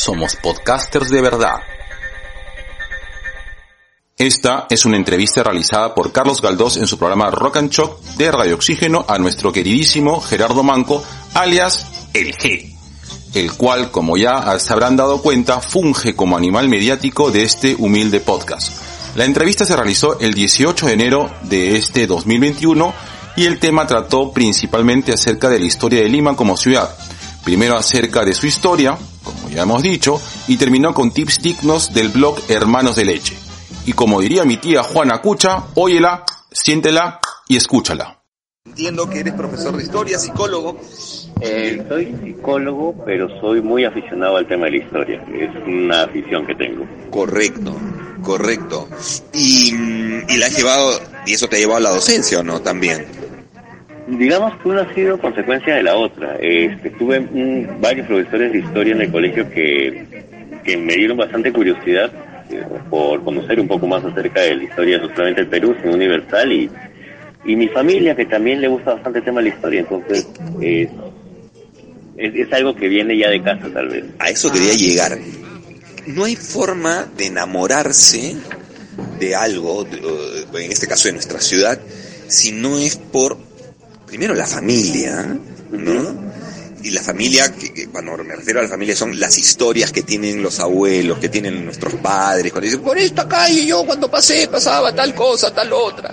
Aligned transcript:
somos 0.00 0.34
podcasters 0.36 1.10
de 1.10 1.20
verdad. 1.20 1.56
Esta 4.16 4.66
es 4.70 4.84
una 4.84 4.96
entrevista 4.96 5.42
realizada 5.42 5.94
por 5.94 6.12
Carlos 6.12 6.40
Galdós 6.40 6.76
en 6.78 6.86
su 6.86 6.98
programa 6.98 7.30
Rock 7.30 7.58
and 7.58 7.70
Shock 7.70 8.02
de 8.16 8.32
Radio 8.32 8.54
Oxígeno 8.54 9.04
a 9.06 9.18
nuestro 9.18 9.52
queridísimo 9.52 10.20
Gerardo 10.20 10.62
Manco, 10.62 11.02
alias 11.34 11.86
El 12.14 12.34
G, 12.34 12.74
el 13.34 13.52
cual, 13.52 13.90
como 13.90 14.16
ya 14.16 14.58
se 14.58 14.72
habrán 14.72 14.96
dado 14.96 15.22
cuenta, 15.22 15.60
funge 15.60 16.16
como 16.16 16.36
animal 16.36 16.68
mediático 16.68 17.30
de 17.30 17.42
este 17.42 17.76
humilde 17.78 18.20
podcast. 18.20 18.72
La 19.16 19.24
entrevista 19.24 19.64
se 19.64 19.76
realizó 19.76 20.18
el 20.18 20.34
18 20.34 20.86
de 20.86 20.92
enero 20.92 21.30
de 21.42 21.76
este 21.76 22.06
2021 22.06 22.94
y 23.36 23.44
el 23.44 23.58
tema 23.58 23.86
trató 23.86 24.32
principalmente 24.32 25.12
acerca 25.12 25.48
de 25.48 25.58
la 25.58 25.66
historia 25.66 26.02
de 26.02 26.08
Lima 26.08 26.36
como 26.36 26.56
ciudad, 26.56 26.94
primero 27.44 27.76
acerca 27.76 28.24
de 28.24 28.34
su 28.34 28.46
historia, 28.46 28.98
como 29.50 29.56
ya 29.56 29.62
hemos 29.62 29.82
dicho, 29.82 30.20
y 30.46 30.56
terminó 30.56 30.94
con 30.94 31.10
tips 31.10 31.42
dignos 31.42 31.92
del 31.92 32.08
blog 32.08 32.38
Hermanos 32.48 32.96
de 32.96 33.04
Leche. 33.04 33.36
Y 33.84 33.92
como 33.92 34.20
diría 34.20 34.44
mi 34.44 34.56
tía 34.56 34.82
Juana 34.82 35.20
Cucha, 35.20 35.64
óyela, 35.74 36.24
siéntela 36.52 37.18
y 37.48 37.56
escúchala. 37.56 38.22
Entiendo 38.64 39.08
que 39.10 39.20
eres 39.20 39.34
profesor 39.34 39.76
de 39.76 39.82
historia, 39.82 40.18
psicólogo. 40.18 40.78
Eh, 41.40 41.84
soy 41.88 42.14
psicólogo, 42.22 42.94
pero 43.04 43.28
soy 43.40 43.60
muy 43.62 43.84
aficionado 43.84 44.36
al 44.36 44.46
tema 44.46 44.66
de 44.66 44.72
la 44.72 44.76
historia. 44.76 45.24
Es 45.34 45.50
una 45.66 46.04
afición 46.04 46.46
que 46.46 46.54
tengo. 46.54 46.86
Correcto, 47.10 47.74
correcto. 48.22 48.88
Y, 49.32 49.74
y 50.28 50.36
la 50.36 50.46
has 50.46 50.56
llevado, 50.56 51.00
y 51.26 51.32
eso 51.32 51.48
te 51.48 51.56
ha 51.56 51.58
llevado 51.58 51.78
a 51.78 51.80
la 51.80 51.90
docencia 51.90 52.38
o 52.38 52.42
no 52.44 52.60
también. 52.60 53.19
Digamos 54.10 54.56
que 54.60 54.68
una 54.68 54.82
ha 54.82 54.94
sido 54.94 55.18
consecuencia 55.18 55.74
de 55.74 55.82
la 55.84 55.96
otra. 55.96 56.36
Este, 56.40 56.90
tuve 56.90 57.20
mm, 57.20 57.80
varios 57.80 58.06
profesores 58.08 58.52
de 58.52 58.58
historia 58.58 58.94
en 58.94 59.02
el 59.02 59.12
colegio 59.12 59.48
que, 59.48 60.24
que 60.64 60.76
me 60.76 60.94
dieron 60.94 61.16
bastante 61.16 61.52
curiosidad 61.52 62.10
eh, 62.50 62.62
por 62.88 63.22
conocer 63.22 63.60
un 63.60 63.68
poco 63.68 63.86
más 63.86 64.04
acerca 64.04 64.40
de 64.40 64.56
la 64.56 64.64
historia, 64.64 64.98
no 64.98 65.08
solamente 65.10 65.42
del 65.42 65.50
Perú, 65.50 65.76
sino 65.80 65.94
universal, 65.94 66.52
y, 66.52 66.68
y 67.44 67.56
mi 67.56 67.68
familia, 67.68 68.16
que 68.16 68.26
también 68.26 68.60
le 68.60 68.68
gusta 68.68 68.94
bastante 68.94 69.20
el 69.20 69.24
tema 69.24 69.40
de 69.40 69.48
la 69.48 69.54
historia. 69.54 69.80
Entonces, 69.80 70.26
es, 70.60 70.88
es, 72.16 72.52
algo 72.52 72.74
que 72.74 72.88
viene 72.88 73.16
ya 73.16 73.30
de 73.30 73.42
casa, 73.42 73.68
tal 73.72 73.88
vez. 73.88 74.04
A 74.18 74.28
eso 74.28 74.50
quería 74.50 74.74
llegar. 74.74 75.18
No 76.06 76.24
hay 76.24 76.34
forma 76.34 77.06
de 77.16 77.26
enamorarse 77.26 78.34
de 79.20 79.36
algo, 79.36 79.86
en 79.86 80.72
este 80.72 80.88
caso 80.88 81.06
de 81.08 81.12
nuestra 81.12 81.40
ciudad, 81.40 81.78
si 82.26 82.52
no 82.52 82.78
es 82.78 82.96
por, 82.96 83.38
primero, 84.10 84.34
la 84.34 84.46
familia, 84.46 85.38
¿no? 85.70 86.30
Y 86.82 86.90
la 86.90 87.00
familia, 87.00 87.54
que, 87.54 87.86
cuando 87.86 88.16
me 88.24 88.34
refiero 88.34 88.58
a 88.58 88.64
la 88.64 88.68
familia, 88.68 88.96
son 88.96 89.20
las 89.20 89.38
historias 89.38 89.92
que 89.92 90.02
tienen 90.02 90.42
los 90.42 90.58
abuelos, 90.58 91.20
que 91.20 91.28
tienen 91.28 91.64
nuestros 91.64 91.94
padres, 91.94 92.50
cuando 92.50 92.64
dicen, 92.64 92.80
por 92.82 92.98
esta 92.98 93.28
calle 93.28 93.64
yo 93.64 93.86
cuando 93.86 94.10
pasé 94.10 94.48
pasaba 94.48 94.92
tal 94.92 95.14
cosa, 95.14 95.54
tal 95.54 95.72
otra. 95.72 96.12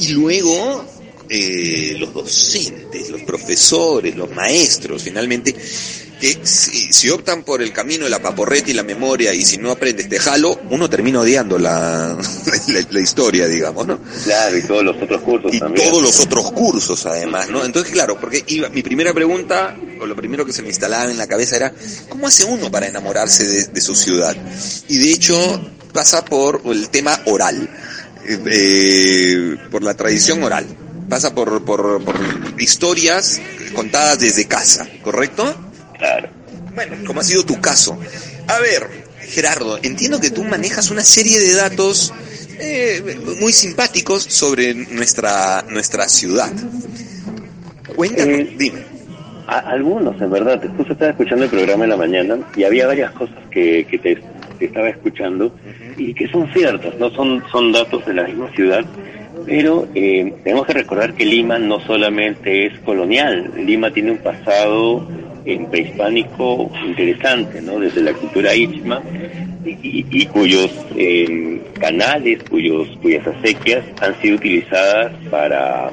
Y 0.00 0.08
luego, 0.08 0.86
eh, 1.28 1.94
los 1.98 2.14
docentes, 2.14 3.10
los 3.10 3.20
profesores, 3.22 4.16
los 4.16 4.30
maestros, 4.30 5.02
finalmente, 5.02 5.54
que 6.20 6.38
si, 6.44 6.92
si 6.92 7.10
optan 7.10 7.42
por 7.42 7.60
el 7.62 7.72
camino 7.72 8.04
de 8.04 8.10
la 8.10 8.20
paporreta 8.22 8.70
y 8.70 8.74
la 8.74 8.82
memoria 8.82 9.34
y 9.34 9.44
si 9.44 9.58
no 9.58 9.70
aprendes 9.70 10.08
te 10.08 10.18
jalo, 10.18 10.58
uno 10.70 10.88
termina 10.88 11.20
odiando 11.20 11.58
la, 11.58 12.16
la, 12.68 12.86
la 12.90 13.00
historia, 13.00 13.46
digamos, 13.46 13.86
¿no? 13.86 14.00
Claro, 14.24 14.56
y 14.56 14.62
todos 14.62 14.82
los 14.84 14.96
otros 15.02 15.20
cursos 15.22 15.52
Y 15.54 15.60
también. 15.60 15.90
todos 15.90 16.02
los 16.02 16.20
otros 16.20 16.52
cursos 16.52 17.04
además, 17.06 17.50
¿no? 17.50 17.64
Entonces, 17.64 17.92
claro, 17.92 18.18
porque 18.18 18.42
iba, 18.46 18.68
mi 18.70 18.82
primera 18.82 19.12
pregunta, 19.12 19.76
o 20.00 20.06
lo 20.06 20.16
primero 20.16 20.46
que 20.46 20.52
se 20.52 20.62
me 20.62 20.68
instalaba 20.68 21.10
en 21.10 21.18
la 21.18 21.26
cabeza 21.26 21.56
era, 21.56 21.72
¿cómo 22.08 22.26
hace 22.28 22.44
uno 22.44 22.70
para 22.70 22.86
enamorarse 22.86 23.44
de, 23.46 23.64
de 23.66 23.80
su 23.80 23.94
ciudad? 23.94 24.34
Y 24.88 24.98
de 24.98 25.12
hecho 25.12 25.70
pasa 25.92 26.24
por 26.24 26.62
el 26.66 26.88
tema 26.88 27.20
oral, 27.26 27.68
eh, 28.28 29.56
por 29.70 29.82
la 29.82 29.94
tradición 29.94 30.42
oral, 30.42 30.66
pasa 31.08 31.34
por, 31.34 31.64
por, 31.64 32.02
por 32.04 32.16
historias 32.58 33.40
contadas 33.74 34.18
desde 34.20 34.46
casa, 34.46 34.86
¿correcto? 35.02 35.54
Claro. 35.98 36.28
Bueno, 36.74 36.96
como 37.06 37.20
ha 37.20 37.24
sido 37.24 37.44
tu 37.44 37.60
caso. 37.60 37.98
A 38.48 38.58
ver, 38.60 38.86
Gerardo, 39.20 39.78
entiendo 39.82 40.20
que 40.20 40.30
tú 40.30 40.44
manejas 40.44 40.90
una 40.90 41.02
serie 41.02 41.38
de 41.40 41.54
datos 41.54 42.12
eh, 42.58 43.18
muy 43.40 43.52
simpáticos 43.52 44.22
sobre 44.24 44.74
nuestra, 44.74 45.64
nuestra 45.68 46.08
ciudad. 46.08 46.52
Cuéntanos, 47.94 48.38
Eh, 48.40 48.54
dime. 48.58 48.80
A- 49.46 49.58
algunos, 49.70 50.20
en 50.20 50.30
verdad. 50.30 50.60
Justo 50.76 50.92
estaba 50.92 51.10
escuchando 51.12 51.44
el 51.44 51.50
programa 51.50 51.84
en 51.84 51.90
la 51.90 51.96
mañana 51.96 52.38
y 52.56 52.64
había 52.64 52.86
varias 52.86 53.12
cosas 53.12 53.36
que, 53.50 53.86
que 53.88 53.98
te, 53.98 54.18
te 54.58 54.64
estaba 54.66 54.88
escuchando 54.88 55.54
y 55.96 56.12
que 56.12 56.28
son 56.28 56.52
ciertas, 56.52 56.94
no 56.98 57.10
son, 57.10 57.42
son 57.50 57.72
datos 57.72 58.04
de 58.04 58.12
la 58.14 58.24
misma 58.24 58.50
ciudad, 58.54 58.84
pero 59.46 59.88
eh, 59.94 60.34
tenemos 60.44 60.66
que 60.66 60.72
recordar 60.74 61.14
que 61.14 61.24
Lima 61.24 61.58
no 61.58 61.80
solamente 61.86 62.66
es 62.66 62.78
colonial, 62.80 63.52
Lima 63.56 63.90
tiene 63.92 64.10
un 64.12 64.18
pasado 64.18 65.08
eh, 65.46 65.66
prehispánico 65.70 66.70
interesante, 66.86 67.60
¿no? 67.62 67.78
Desde 67.78 68.02
la 68.02 68.12
cultura 68.14 68.54
istma 68.54 69.00
y, 69.64 70.04
y- 70.10 70.26
cuyos 70.26 70.70
eh, 70.96 71.60
canales, 71.78 72.38
cuyos, 72.50 72.88
cuyas 73.02 73.26
acequias 73.26 73.84
han 74.00 74.20
sido 74.20 74.36
utilizadas 74.36 75.12
para 75.30 75.92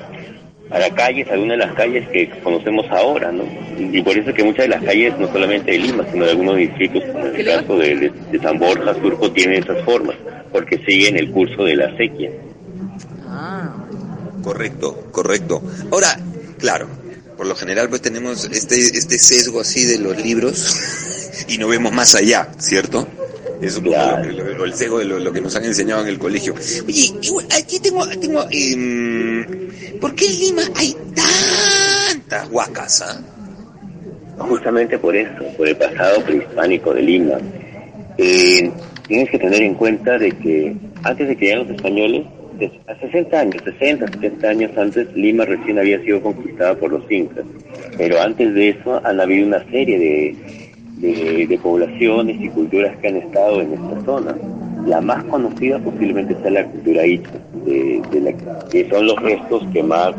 para 0.70 0.90
calles, 0.90 1.28
algunas 1.30 1.60
de 1.60 1.66
las 1.68 1.76
calles 1.76 2.04
que 2.12 2.28
conocemos 2.42 2.88
ahora, 2.90 3.32
¿no? 3.32 3.44
Y 3.78 4.02
por 4.02 4.18
eso 4.18 4.32
es 4.32 4.36
que 4.36 4.44
muchas 4.44 4.66
de 4.66 4.70
las 4.70 4.82
calles, 4.84 5.14
no 5.20 5.28
solamente 5.28 5.72
de 5.72 5.78
Lima, 5.78 6.04
sino 6.12 6.26
de 6.26 6.32
algunos 6.32 6.58
distritos, 6.58 7.04
como 7.12 7.28
en 7.28 7.36
el 7.36 7.46
caso 7.46 7.78
de, 7.78 7.96
de- 7.96 8.12
de 8.32 8.40
San 8.40 8.58
Borja, 8.58 8.96
Surco, 8.96 9.32
tienen 9.32 9.62
esas 9.62 9.80
formas, 9.84 10.16
porque 10.52 10.80
siguen 10.88 11.18
el 11.18 11.30
curso 11.30 11.64
de 11.64 11.76
la 11.76 11.86
acequia. 11.86 12.32
Correcto, 14.42 14.98
correcto. 15.12 15.62
Ahora, 15.92 16.08
claro, 16.58 16.88
por 17.38 17.46
lo 17.48 17.56
general 17.56 17.90
pues 17.90 18.02
tenemos 18.02 18.46
este, 18.46 18.76
este 18.80 19.18
sesgo 19.20 19.62
así 19.62 19.86
de 19.86 20.00
los 20.00 20.18
libros 20.24 20.76
y 21.48 21.58
no 21.58 21.68
vemos 21.68 21.92
más 21.92 22.16
allá, 22.16 22.50
¿cierto? 22.60 23.08
Es 23.62 23.78
un 23.78 23.86
poco 23.86 23.96
Claro. 23.96 24.26
lo, 24.32 24.44
lo- 24.44 24.54
lo- 24.58 24.66
el 24.66 24.74
sesgo 24.74 25.00
de 25.00 25.06
lo, 25.06 25.32
que 25.32 25.40
nos 25.42 25.56
han 25.56 25.64
enseñado 25.66 26.02
en 26.02 26.10
el 26.10 26.20
colegio. 26.20 26.54
Oye, 26.88 27.14
igual, 27.22 27.46
aquí 27.58 27.80
tengo, 27.80 28.06
tengo, 28.10 28.46
em, 28.52 29.46
¿por 30.02 30.14
qué 30.16 30.26
en 30.28 30.40
Lima 30.40 30.64
hay 30.76 30.96
tantas 31.16 32.50
huacas, 32.52 33.02
ah? 33.02 33.22
Justamente 34.38 34.98
por 34.98 35.16
eso, 35.16 35.44
por 35.56 35.68
el 35.68 35.78
pasado 35.78 36.22
prehispánico 36.24 36.94
de 36.94 37.02
Lima. 37.04 37.38
Eh, 38.18 38.70
tienes 39.08 39.30
que 39.30 39.40
tener 39.40 39.62
en 39.62 39.76
cuenta 39.76 40.18
de 40.18 40.32
que 40.32 40.76
antes 41.04 41.28
de 41.28 41.36
que 41.38 41.46
llegaran 41.46 41.68
los 41.68 41.76
españoles, 41.78 42.26
a 42.88 42.96
60 43.00 43.40
años, 43.40 43.64
60, 43.64 44.08
70 44.08 44.48
años 44.48 44.78
antes, 44.78 45.14
Lima 45.16 45.46
recién 45.46 45.80
había 45.80 46.02
sido 46.02 46.22
conquistada 46.22 46.76
por 46.76 46.92
los 46.92 47.10
incas. 47.12 47.46
Pero 47.98 48.22
antes 48.22 48.54
de 48.54 48.70
eso 48.70 49.02
han 49.06 49.20
habido 49.20 49.48
una 49.48 49.64
serie 49.70 50.00
de, 50.00 51.48
de, 51.48 51.58
poblaciones 51.58 52.40
y 52.40 52.50
culturas 52.50 52.98
que 52.98 53.08
han 53.08 53.18
estado 53.18 53.62
en 53.62 53.74
esta 53.74 54.02
zona. 54.06 54.36
La 54.86 55.02
más 55.02 55.24
conocida 55.26 55.80
posiblemente 55.80 56.36
sea 56.42 56.52
la 56.52 56.66
cultura 56.66 57.06
Icha, 57.06 57.32
que 58.72 58.90
son 58.90 59.08
los 59.08 59.16
restos 59.22 59.64
que 59.72 59.84
más, 59.84 60.14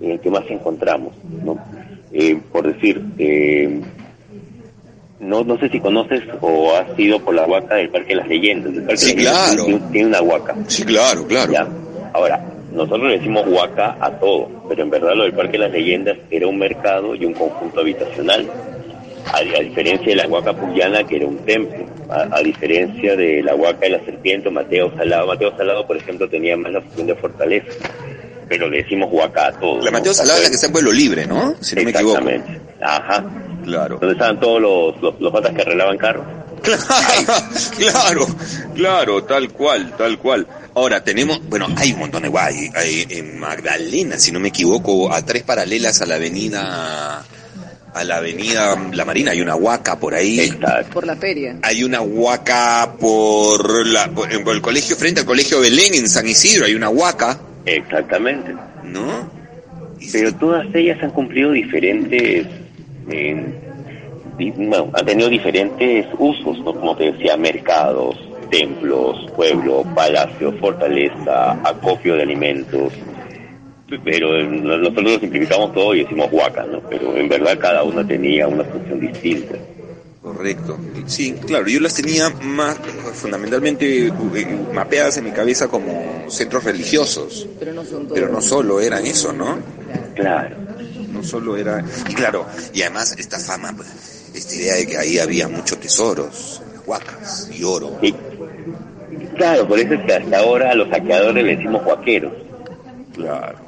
que 0.00 0.30
más 0.30 0.44
encontramos. 0.48 1.12
¿no? 1.44 1.58
Eh, 2.12 2.38
por 2.52 2.66
decir, 2.66 3.02
eh, 3.18 3.80
no, 5.20 5.42
no 5.44 5.58
sé 5.58 5.68
si 5.70 5.80
conoces 5.80 6.22
o 6.40 6.74
has 6.74 6.98
ido 6.98 7.18
por 7.20 7.34
la 7.34 7.46
huaca 7.46 7.74
del 7.76 7.88
Parque 7.90 8.08
de 8.08 8.16
las 8.16 8.28
Leyendas. 8.28 8.72
El 8.74 8.82
Parque 8.82 8.96
Sí, 8.96 9.14
de 9.14 9.24
las 9.24 9.32
Leyendas 9.32 9.54
claro. 9.54 9.64
tiene, 9.64 9.92
tiene 9.92 10.06
una 10.08 10.22
huaca. 10.22 10.54
Sí, 10.68 10.82
claro, 10.84 11.26
claro. 11.26 11.52
¿ya? 11.52 11.66
Ahora, 12.12 12.44
nosotros 12.72 13.08
le 13.08 13.18
decimos 13.18 13.44
huaca 13.46 13.96
a 14.00 14.10
todo, 14.18 14.48
pero 14.68 14.82
en 14.82 14.90
verdad 14.90 15.14
lo 15.14 15.24
del 15.24 15.32
Parque 15.32 15.52
de 15.52 15.58
las 15.58 15.72
Leyendas 15.72 16.18
era 16.30 16.46
un 16.46 16.58
mercado 16.58 17.14
y 17.14 17.24
un 17.24 17.32
conjunto 17.32 17.80
habitacional. 17.80 18.46
A, 19.32 19.38
a 19.38 19.60
diferencia 19.60 20.06
de 20.06 20.14
la 20.16 20.28
huaca 20.28 20.52
puyana, 20.52 21.02
que 21.04 21.16
era 21.16 21.26
un 21.26 21.38
templo. 21.38 21.84
A, 22.08 22.28
a 22.36 22.40
diferencia 22.42 23.16
de 23.16 23.42
la 23.42 23.56
huaca 23.56 23.80
de 23.80 23.90
la 23.90 24.04
serpiente 24.04 24.48
Mateo 24.50 24.92
Salado. 24.96 25.26
Mateo 25.26 25.56
Salado, 25.56 25.84
por 25.86 25.96
ejemplo, 25.96 26.28
tenía 26.28 26.56
más 26.56 26.70
la 26.72 26.80
función 26.80 27.06
de 27.08 27.14
fortaleza. 27.16 27.66
Pero 28.48 28.70
le 28.70 28.82
decimos 28.82 29.08
huaca 29.10 29.48
a 29.48 29.52
todo. 29.52 29.78
La 29.80 29.86
¿no? 29.86 29.98
Mateo 29.98 30.14
Salado 30.14 30.38
es 30.38 30.44
la 30.44 30.48
que 30.50 30.54
está 30.54 30.66
en 30.68 30.72
Pueblo 30.72 30.92
Libre, 30.92 31.26
¿no? 31.26 31.56
Si 31.60 31.74
no 31.74 31.82
me 31.82 31.90
equivoco. 31.90 32.18
Exactamente. 32.18 32.60
Ajá. 32.80 33.24
Claro. 33.66 33.98
Donde 33.98 34.14
estaban 34.14 34.40
todos 34.40 34.62
los, 34.62 35.02
los, 35.02 35.20
los 35.20 35.32
patas 35.32 35.52
que 35.52 35.62
arreglaban 35.62 35.98
carros. 35.98 36.24
claro, 37.76 38.26
claro, 38.74 39.24
tal 39.24 39.50
cual, 39.50 39.94
tal 39.96 40.18
cual. 40.18 40.46
Ahora 40.74 41.04
tenemos, 41.04 41.40
bueno, 41.48 41.66
hay 41.76 41.92
un 41.92 41.98
montón 41.98 42.22
de 42.22 42.28
guay. 42.28 42.70
Hay, 42.74 43.06
en 43.10 43.38
Magdalena, 43.38 44.18
si 44.18 44.32
no 44.32 44.40
me 44.40 44.48
equivoco, 44.48 45.12
a 45.12 45.24
tres 45.24 45.42
paralelas 45.42 46.00
a 46.00 46.06
la 46.06 46.14
avenida, 46.14 47.24
a 47.92 48.04
la 48.04 48.16
avenida 48.16 48.76
La 48.92 49.04
Marina, 49.04 49.32
hay 49.32 49.40
una 49.42 49.54
huaca 49.56 49.98
por 49.98 50.14
ahí. 50.14 50.40
Exacto. 50.40 50.92
Por 50.94 51.06
la 51.06 51.16
feria. 51.16 51.58
Hay 51.62 51.84
una 51.84 52.00
huaca 52.00 52.94
por, 52.98 53.86
la, 53.86 54.08
por, 54.08 54.28
por 54.42 54.54
el 54.54 54.62
colegio, 54.62 54.96
frente 54.96 55.20
al 55.20 55.26
colegio 55.26 55.60
Belén 55.60 55.94
en 55.94 56.08
San 56.08 56.26
Isidro, 56.26 56.66
hay 56.66 56.74
una 56.74 56.88
huaca, 56.88 57.38
Exactamente. 57.66 58.54
¿no? 58.84 59.28
Pero 60.12 60.32
todas 60.36 60.66
ellas 60.74 60.98
han 61.02 61.10
cumplido 61.10 61.50
diferentes, 61.50 62.46
eh, 63.10 63.44
bueno, 64.56 64.90
han 64.92 65.06
tenido 65.06 65.28
diferentes 65.28 66.06
usos, 66.18 66.58
¿no? 66.58 66.74
Como 66.74 66.96
te 66.96 67.12
decía, 67.12 67.36
mercados, 67.36 68.16
templos, 68.50 69.30
pueblo, 69.34 69.82
palacio, 69.94 70.52
fortaleza, 70.58 71.52
acopio 71.64 72.14
de 72.16 72.22
alimentos. 72.22 72.92
Pero 74.04 74.42
nosotros 74.42 75.04
lo 75.12 75.18
simplificamos 75.20 75.72
todo 75.72 75.94
y 75.94 76.02
decimos 76.02 76.28
huaca, 76.32 76.64
¿no? 76.64 76.80
Pero 76.90 77.16
en 77.16 77.28
verdad 77.28 77.56
cada 77.58 77.82
una 77.84 78.06
tenía 78.06 78.48
una 78.48 78.64
función 78.64 78.98
distinta. 79.00 79.54
Correcto. 80.20 80.76
Sí, 81.06 81.34
claro, 81.46 81.68
yo 81.68 81.78
las 81.78 81.94
tenía 81.94 82.28
más 82.42 82.76
fundamentalmente 83.14 84.08
eh, 84.08 84.12
mapeadas 84.74 85.16
en 85.18 85.24
mi 85.24 85.30
cabeza 85.30 85.68
como 85.68 86.24
centros 86.28 86.64
religiosos, 86.64 87.46
Pero 87.60 87.72
no 87.72 87.84
son 87.84 88.02
todos. 88.08 88.12
pero 88.12 88.32
no 88.32 88.40
solo 88.40 88.80
eran 88.80 89.06
eso, 89.06 89.32
¿no? 89.32 89.56
Claro. 90.16 90.56
No 91.16 91.22
solo 91.22 91.56
era... 91.56 91.82
Y 92.08 92.14
claro, 92.14 92.46
y 92.74 92.82
además 92.82 93.14
esta 93.18 93.38
fama, 93.38 93.72
pues, 93.74 93.88
esta 94.34 94.54
idea 94.54 94.74
de 94.74 94.86
que 94.86 94.98
ahí 94.98 95.18
había 95.18 95.48
muchos 95.48 95.80
tesoros, 95.80 96.62
huacas 96.84 97.48
y 97.52 97.64
oro. 97.64 97.98
Y, 98.02 98.12
claro, 99.36 99.66
por 99.66 99.78
eso 99.78 99.94
es 99.94 100.04
que 100.04 100.14
hasta 100.14 100.38
ahora 100.38 100.72
a 100.72 100.74
los 100.74 100.88
saqueadores 100.90 101.42
le 101.42 101.56
decimos 101.56 101.82
huaqueros. 101.86 102.32
Claro, 103.14 103.58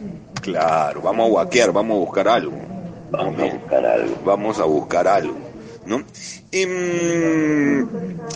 claro, 0.43 1.01
vamos 1.01 1.29
a 1.29 1.33
huaquear, 1.33 1.73
vamos 1.73 1.97
a 1.97 2.01
buscar 2.01 2.29
algo. 2.29 2.53
Vamos 3.11 3.41
a 3.41 3.45
buscar 3.45 3.87
algo. 3.87 4.23
Vamos 4.25 4.59
a 4.61 4.65
buscar 4.65 5.09
algo, 5.09 5.39
¿no? 5.87 6.03
Em, 6.53 7.87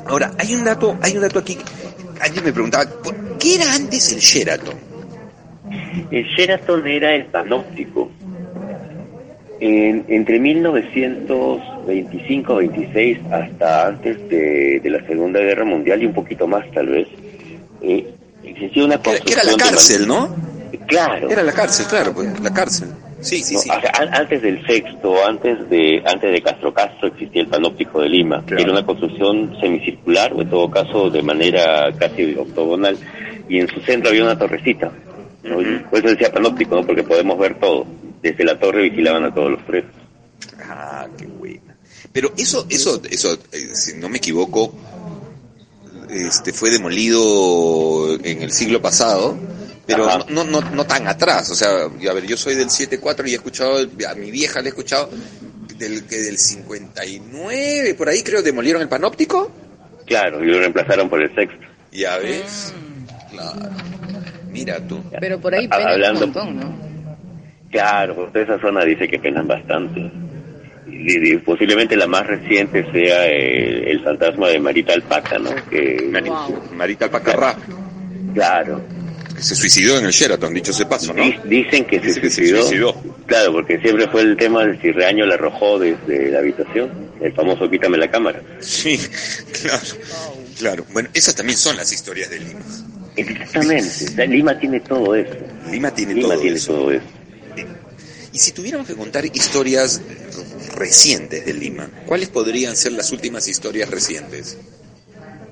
ahora, 0.07 0.33
hay 0.39 0.55
un 0.55 0.65
dato, 0.65 0.97
hay 1.03 1.17
un 1.17 1.23
dato 1.23 1.41
aquí. 1.41 1.59
Alguien 2.21 2.45
me 2.45 2.53
preguntaba, 2.53 2.85
¿por 3.03 3.37
¿qué 3.37 3.57
era 3.57 3.75
antes 3.75 4.13
el 4.13 4.21
Sheraton? 4.21 4.77
El 6.11 6.25
Sheraton 6.25 6.87
era 6.87 7.15
el 7.15 7.27
panóptico. 7.27 8.11
En- 9.65 10.05
entre 10.09 10.41
1925-26 10.41 13.33
hasta 13.33 13.87
antes 13.89 14.29
de, 14.29 14.81
de 14.81 14.91
la 14.91 15.05
Segunda 15.07 15.41
Guerra 15.41 15.65
Mundial 15.65 16.03
y 16.03 16.07
un 16.07 16.15
poquito 16.15 16.47
más 16.47 16.65
tal 16.73 16.89
vez, 16.89 17.09
eh, 17.83 18.07
existía 18.45 18.85
una 18.85 19.01
Que 19.01 19.11
era, 19.11 19.19
construcción... 19.21 19.59
la 19.59 19.65
cárcel, 19.65 20.07
¿no? 20.09 20.35
Claro. 20.87 21.31
Era 21.31 21.43
la 21.43 21.53
cárcel, 21.53 21.87
claro, 21.89 22.13
pues, 22.15 22.41
la 22.41 22.53
cárcel. 22.53 22.89
Sí, 23.21 23.43
sí, 23.43 23.55
No, 23.55 23.61
sí. 23.61 23.71
o 23.71 23.81
sea, 23.81 23.91
an- 24.01 24.13
antes 24.15 24.43
del 24.43 24.67
sexto, 24.67 25.25
antes 25.25 25.69
de 25.71 26.03
antes 26.05 26.33
de 26.33 26.43
Castro 26.43 26.75
Castro 26.75 27.07
existía 27.09 27.43
el 27.43 27.47
panóptico 27.49 28.01
de 28.01 28.09
Lima, 28.09 28.45
que 28.45 28.55
era 28.55 28.73
una 28.73 28.85
construcción 28.85 29.57
semicircular 29.61 30.33
o 30.33 30.43
en 30.43 30.51
todo 30.51 30.69
caso 30.69 31.09
de 31.09 31.23
manera 31.23 31.93
casi 31.97 32.35
octogonal 32.35 32.97
y 33.49 33.61
en 33.61 33.69
su 33.69 33.79
centro 33.83 34.11
había 34.11 34.25
una 34.25 34.37
torrecita. 34.37 34.91
Por 35.43 35.99
eso 36.01 36.09
decía 36.09 36.33
panóptico, 36.33 36.75
¿no? 36.75 36.85
porque 36.85 37.05
podemos 37.05 37.39
ver 37.39 37.55
todo. 37.61 37.87
Desde 38.23 38.45
la 38.45 38.59
torre 38.59 38.83
vigilaban 38.83 39.25
a 39.25 39.35
todos 39.35 39.51
los 39.51 39.63
presos. 39.63 39.91
Ah, 40.65 41.07
qué 41.19 41.27
buena. 41.27 41.77
Pero 42.13 42.33
eso, 42.37 42.67
eso, 42.71 43.01
eso, 43.11 43.35
eh, 43.53 43.75
si 43.75 43.95
no 43.95 44.09
me 44.09 44.19
equivoco, 44.19 44.75
este 46.11 46.53
fue 46.53 46.71
demolido 46.71 48.15
en 48.23 48.43
el 48.43 48.53
siglo 48.53 48.81
pasado, 48.83 49.37
pero 49.87 50.07
no, 50.29 50.45
no, 50.45 50.61
no 50.61 50.85
tan 50.85 51.09
atrás. 51.09 51.51
O 51.51 51.55
sea, 51.55 51.85
a 51.85 52.13
ver, 52.13 52.27
yo 52.27 52.37
soy 52.37 52.55
del 52.55 52.69
7-4 52.69 53.27
y 53.29 53.33
he 53.33 53.37
escuchado, 53.37 53.79
a 54.09 54.15
mi 54.15 54.31
vieja 54.31 54.61
le 54.61 54.67
he 54.67 54.69
escuchado 54.71 55.11
del 55.79 56.05
que 56.05 56.17
del 56.19 56.39
59, 56.39 57.95
por 57.95 58.09
ahí 58.09 58.23
creo, 58.23 58.43
demolieron 58.43 58.83
el 58.83 58.89
panóptico. 58.89 59.51
Claro, 60.07 60.45
y 60.45 60.49
lo 60.49 60.59
reemplazaron 60.61 61.09
por 61.09 61.23
el 61.23 61.35
sexto. 61.35 61.65
Ya 61.93 62.19
ves, 62.19 62.73
claro. 63.31 63.71
Mira 64.51 64.87
tú. 64.87 65.03
Pero 65.19 65.41
por 65.41 65.55
ahí 65.55 65.67
Ah, 65.71 65.79
pena 65.79 65.91
hablando- 65.93 66.25
un 66.25 66.33
montón, 66.33 66.57
¿no? 66.57 66.92
Claro, 67.73 68.15
por 68.15 68.31
toda 68.33 68.45
esa 68.45 68.61
zona 68.61 68.85
dice 68.85 69.09
que 69.09 69.19
penan 69.19 69.49
bastante. 69.49 69.99
Y, 70.87 71.33
y 71.33 71.37
posiblemente 71.39 71.97
la 71.97 72.07
más 72.07 72.25
reciente 72.27 72.85
sea 72.93 73.27
el, 73.27 73.89
el 73.89 74.01
fantasma 74.05 74.49
de 74.51 74.61
Marita 74.61 74.93
Alpaca, 74.93 75.39
¿no? 75.39 75.51
Que, 75.71 76.09
Wow. 76.25 76.63
Marita 76.75 77.07
Alpacarrá, 77.07 77.57
claro, 78.35 78.81
que 79.35 79.43
se 79.43 79.55
suicidó 79.57 79.99
en 79.99 80.05
el 80.05 80.11
Sheraton, 80.13 80.53
dicho 80.55 80.73
se 80.73 80.85
paso, 80.87 81.13
¿no? 81.15 81.25
Di- 81.25 81.39
Dicen 81.45 81.85
que 81.87 81.99
se 81.99 82.07
Dicen 82.07 82.23
que 82.23 82.31
se 82.31 82.47
suicidó. 82.57 82.95
Claro, 83.27 83.53
porque 83.53 83.79
siempre 83.81 84.07
fue 84.09 84.21
el 84.23 84.37
tema 84.37 84.67
de 84.67 84.79
si 84.81 84.93
Reaño 84.93 85.25
la 85.25 85.35
arrojó 85.35 85.79
desde 85.79 86.31
la 86.31 86.41
habitación, 86.41 86.91
el 87.21 87.33
famoso 87.33 87.71
quítame 87.71 87.97
la 87.97 88.11
cámara. 88.11 88.41
Sí, 88.61 89.01
claro, 89.63 89.83
claro. 90.59 90.85
Bueno, 90.93 91.09
esas 91.15 91.35
también 91.35 91.57
son 91.59 91.77
las 91.77 91.91
historias 91.93 92.29
de 92.29 92.39
Lima. 92.41 92.61
Exactamente. 93.17 94.27
Lima 94.27 94.59
tiene 94.59 94.81
todo 94.81 95.15
eso. 95.15 95.35
Lima 95.71 95.91
tiene 95.95 96.15
Lima 96.15 96.29
todo 96.35 96.41
tiene 96.41 96.57
eso. 96.57 96.73
todo 96.75 96.91
eso. 96.93 97.05
Y 98.33 98.39
si 98.39 98.53
tuviéramos 98.53 98.87
que 98.87 98.95
contar 98.95 99.25
historias 99.27 100.01
recientes 100.75 101.45
de 101.45 101.53
Lima, 101.53 101.89
¿cuáles 102.07 102.29
podrían 102.31 102.77
ser 102.77 102.93
las 102.93 103.13
últimas 103.13 103.47
historias 103.47 103.91
recientes? 103.91 104.57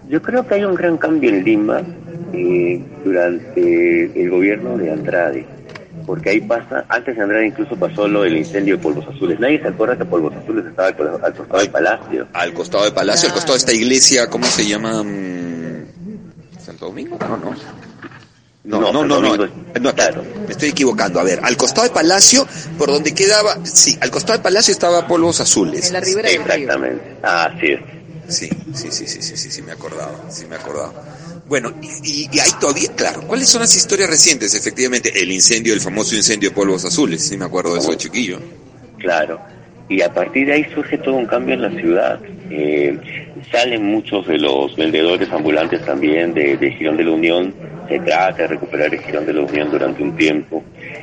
Yo 0.08 0.22
creo 0.22 0.46
que 0.46 0.54
hay 0.54 0.64
un 0.64 0.74
gran 0.74 0.96
cambio 0.96 1.30
en 1.30 1.44
Lima 1.44 1.82
eh, 2.32 2.82
durante 3.04 4.22
el 4.22 4.30
gobierno 4.30 4.78
de 4.78 4.90
Andrade. 4.90 5.46
Porque 6.06 6.30
ahí 6.30 6.40
pasa, 6.40 6.86
antes 6.88 7.14
de 7.16 7.22
Andrade 7.22 7.48
incluso 7.48 7.76
pasó 7.76 8.08
lo 8.08 8.22
del 8.22 8.38
incendio 8.38 8.76
de 8.76 8.82
Polvos 8.82 9.04
Azules. 9.14 9.38
Nadie 9.38 9.60
se 9.60 9.68
acuerda 9.68 9.98
que 9.98 10.04
Polvos 10.06 10.34
Azules 10.34 10.64
estaba 10.66 10.88
al, 10.88 11.24
al 11.24 11.34
costado 11.34 11.60
del 11.60 11.70
palacio. 11.70 12.26
Al 12.32 12.54
costado 12.54 12.84
del 12.84 12.94
palacio, 12.94 13.28
al 13.28 13.34
costado 13.34 13.54
de 13.54 13.58
esta 13.58 13.72
iglesia, 13.74 14.28
¿cómo 14.28 14.46
se 14.46 14.66
llama? 14.66 15.02
Mm, 15.02 15.84
¿Santo 16.58 16.86
Domingo? 16.86 17.18
No, 17.20 17.36
no. 17.36 17.54
No, 18.62 18.78
No, 18.80 18.92
no, 18.92 19.04
no, 19.04 19.20
no, 19.36 19.48
no, 19.80 19.94
claro. 19.94 20.22
me 20.46 20.52
estoy 20.52 20.68
equivocando. 20.70 21.18
A 21.18 21.22
ver, 21.24 21.40
al 21.42 21.56
costado 21.56 21.84
del 21.84 21.92
palacio, 21.92 22.46
por 22.76 22.90
donde 22.90 23.14
quedaba, 23.14 23.58
sí, 23.64 23.96
al 24.00 24.10
costado 24.10 24.34
del 24.34 24.42
palacio 24.42 24.72
estaba 24.72 25.06
Polvos 25.06 25.40
Azules. 25.40 25.86
En 25.86 25.92
la 25.94 26.00
ribera 26.00 26.28
del 26.28 26.38
río. 26.44 26.52
Exactamente. 26.54 27.16
Ah, 27.22 27.50
así 27.56 27.66
es. 27.68 27.80
Sí, 28.28 28.48
sí, 28.74 28.88
sí, 28.92 29.06
sí, 29.06 29.22
sí, 29.22 29.36
sí, 29.36 29.50
sí, 29.50 29.62
me 29.62 29.72
acordaba, 29.72 30.12
sí 30.30 30.44
me 30.46 30.56
acordaba. 30.56 30.92
Bueno, 31.48 31.72
y, 31.82 31.86
y, 32.04 32.28
y 32.30 32.38
ahí 32.38 32.50
todavía, 32.60 32.88
claro, 32.94 33.22
¿cuáles 33.26 33.48
son 33.48 33.62
las 33.62 33.74
historias 33.74 34.08
recientes? 34.08 34.54
Efectivamente, 34.54 35.10
el 35.20 35.32
incendio, 35.32 35.74
el 35.74 35.80
famoso 35.80 36.14
incendio 36.14 36.50
de 36.50 36.54
polvos 36.54 36.84
azules, 36.84 37.26
sí 37.26 37.36
me 37.36 37.46
acuerdo 37.46 37.72
de 37.74 37.80
eso 37.80 37.90
de 37.90 37.96
chiquillo. 37.96 38.38
Claro. 38.98 39.40
Y 39.88 40.02
a 40.02 40.12
partir 40.14 40.46
de 40.46 40.52
ahí 40.52 40.66
surge 40.72 40.98
todo 40.98 41.16
un 41.16 41.26
cambio 41.26 41.54
en 41.56 41.62
la 41.62 41.70
ciudad. 41.70 42.20
Eh, 42.50 43.00
salen 43.50 43.84
muchos 43.86 44.24
de 44.28 44.38
los 44.38 44.76
vendedores 44.76 45.28
ambulantes 45.32 45.84
también 45.84 46.32
de, 46.32 46.56
de 46.56 46.70
Girón 46.72 46.96
de 46.98 47.04
la 47.04 47.10
Unión. 47.10 47.52
Se 47.90 47.98
trata 48.00 48.42
de 48.42 48.46
recuperar 48.46 48.94
el 48.94 49.00
Girón 49.00 49.26
de 49.26 49.32
la 49.34 49.40
Unión 49.42 49.70
durante 49.70 50.02
un 50.02 50.16
tiempo. 50.16 50.62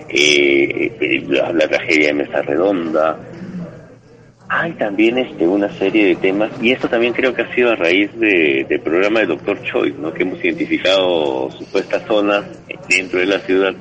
Eh, 0.10 0.91
eh, 1.01 1.24
la, 1.27 1.51
la 1.51 1.67
tragedia 1.67 2.08
de 2.08 2.13
Mesa 2.13 2.41
Redonda. 2.41 3.20
Hay 4.50 4.72
también 4.74 5.17
este, 5.17 5.46
una 5.46 5.70
serie 5.77 6.06
de 6.08 6.15
temas, 6.15 6.50
y 6.62 6.72
esto 6.72 6.88
también 6.88 7.12
creo 7.12 7.34
que 7.34 7.41
ha 7.41 7.53
sido 7.53 7.72
a 7.72 7.75
raíz 7.75 8.10
de- 8.17 8.65
del 8.70 8.79
programa 8.79 9.20
de 9.20 9.25
Doctor 9.25 9.62
Choice, 9.63 9.98
¿no? 10.00 10.13
que 10.13 10.24
hemos 10.24 10.41
identificado 10.41 11.51
supuestas 11.51 12.01
zonas 12.08 12.46
dentro 12.88 13.20
de 13.20 13.25
la 13.25 13.39
ciudad 13.39 13.74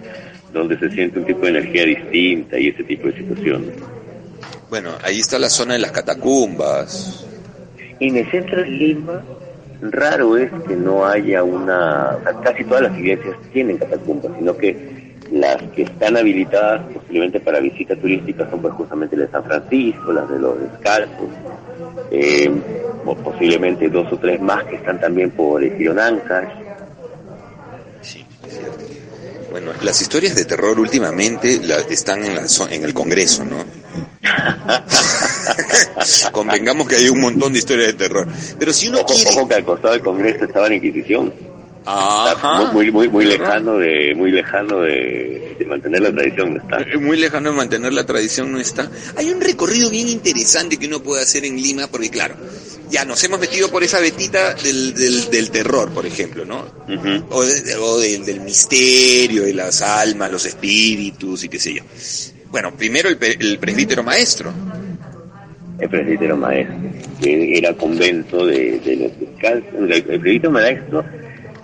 donde 0.53 0.77
se 0.79 0.91
siente 0.91 1.21
un 1.21 1.25
tipo 1.25 1.43
de 1.43 1.51
energía 1.51 1.85
distinta 1.85 2.59
y 2.59 2.69
ese 2.69 2.83
tipo 2.83 3.07
de 3.07 3.17
situaciones. 3.17 3.69
Bueno, 4.69 4.91
ahí 5.05 5.21
está 5.21 5.39
la 5.39 5.49
zona 5.51 5.75
de 5.75 5.79
las 5.79 5.93
catacumbas. 5.93 7.25
En 8.01 8.17
el 8.17 8.29
centro 8.33 8.61
de 8.61 8.69
Lima, 8.69 9.23
raro 9.83 10.37
es 10.37 10.51
que 10.67 10.75
no 10.77 11.07
haya 11.07 11.43
una, 11.43 12.17
o 12.17 12.23
sea, 12.23 12.33
casi 12.43 12.65
todas 12.65 12.83
las 12.85 12.99
iglesias 12.99 13.37
tienen 13.53 13.77
catacumbas, 13.79 14.33
sino 14.39 14.57
que 14.57 15.15
las 15.33 15.61
que 15.75 15.83
están 15.83 16.17
habilitadas 16.17 16.83
posiblemente 16.93 17.41
para 17.41 17.59
visita 17.61 17.97
turística 17.97 18.49
son 18.49 18.61
pues 18.63 18.75
justamente 18.75 19.17
las 19.17 19.27
de 19.27 19.33
San 19.33 19.45
Francisco, 19.45 20.13
las 20.13 20.29
de 20.29 20.39
los 20.39 20.61
Descalzos, 20.61 21.29
eh, 22.11 22.51
o 23.05 23.15
posiblemente 23.17 23.89
dos 23.89 24.13
o 24.13 24.17
tres 24.19 24.41
más 24.41 24.65
que 24.65 24.77
están 24.77 25.01
también 25.01 25.31
por 25.33 25.63
Ancash. 25.99 26.49
Sí, 28.03 28.25
es 28.47 28.53
cierto. 28.53 28.79
Bueno, 29.51 29.73
las 29.83 30.01
historias 30.03 30.35
de 30.37 30.45
terror 30.45 30.79
últimamente 30.79 31.61
la- 31.63 31.79
están 31.81 32.25
en, 32.25 32.35
la, 32.37 32.43
en 32.71 32.85
el 32.85 32.93
Congreso, 32.95 33.45
¿no? 33.45 33.57
Convengamos 36.33 36.89
que 36.89 36.97
hay 36.97 37.09
un 37.09 37.21
montón 37.21 37.53
de 37.53 37.59
historias 37.59 37.89
de 37.89 37.95
terror. 37.95 38.27
Pero 38.59 38.73
si 38.73 38.89
uno 38.89 38.99
Ojo, 39.01 39.15
quiere... 39.15 39.31
ojo 39.31 39.49
que 39.49 39.55
al 39.55 39.65
costado 39.65 39.93
del 39.95 40.03
Congreso 40.03 40.45
estaba 40.45 40.69
la 40.69 40.75
Inquisición. 40.75 41.33
Ajá. 41.89 42.73
Muy, 42.73 42.91
muy, 42.91 43.09
muy 43.09 43.25
lejano 43.27 43.79
de, 43.79 44.13
muy 44.17 44.33
lejano 44.33 44.81
de, 44.81 45.55
de 45.57 45.67
mantener 45.67 46.01
la 46.01 46.11
tradición, 46.13 46.55
¿no 46.55 46.61
está? 46.61 46.81
Eh, 46.81 46.99
Muy 46.99 47.17
lejano 47.17 47.51
de 47.51 47.57
mantener 47.57 47.93
la 47.93 48.05
tradición 48.05 48.51
no 48.51 48.59
está. 48.59 48.91
Hay 49.17 49.31
un 49.31 49.41
recorrido 49.41 49.89
bien 49.89 50.09
interesante 50.09 50.79
que 50.79 50.89
uno 50.89 51.01
puede 51.01 51.23
hacer 51.23 51.45
en 51.45 51.57
Lima, 51.63 51.87
porque 51.87 52.11
claro, 52.11 52.35
ya 52.91 53.05
nos 53.05 53.23
hemos 53.23 53.39
metido 53.39 53.71
por 53.71 53.85
esa 53.85 54.01
vetita 54.01 54.55
del, 54.55 54.95
del, 54.95 55.31
del 55.31 55.51
terror, 55.53 55.91
por 55.93 56.05
ejemplo, 56.07 56.45
¿no? 56.45 56.65
O, 57.31 57.45
de- 57.45 57.77
o 57.77 58.01
del, 58.01 58.25
del 58.27 58.41
misterio, 58.41 59.45
de 59.45 59.55
las 59.55 59.81
almas, 59.81 60.33
los 60.33 60.45
espíritus 60.45 61.45
y 61.45 61.49
qué 61.49 61.61
sé 61.61 61.73
yo. 61.75 61.83
Bueno, 62.51 62.75
primero 62.77 63.09
el, 63.09 63.19
el 63.21 63.59
presbítero 63.61 64.03
maestro. 64.03 64.53
El 65.79 65.89
presbítero 65.91 66.37
maestro, 66.37 66.77
que 67.23 67.59
era 67.59 67.75
convento 67.75 68.47
de, 68.47 68.79
de 68.81 68.97
los 68.97 69.21
descalzos. 69.21 69.75
El, 69.91 70.03
presbítero 70.05 70.51
maestro 70.51 71.05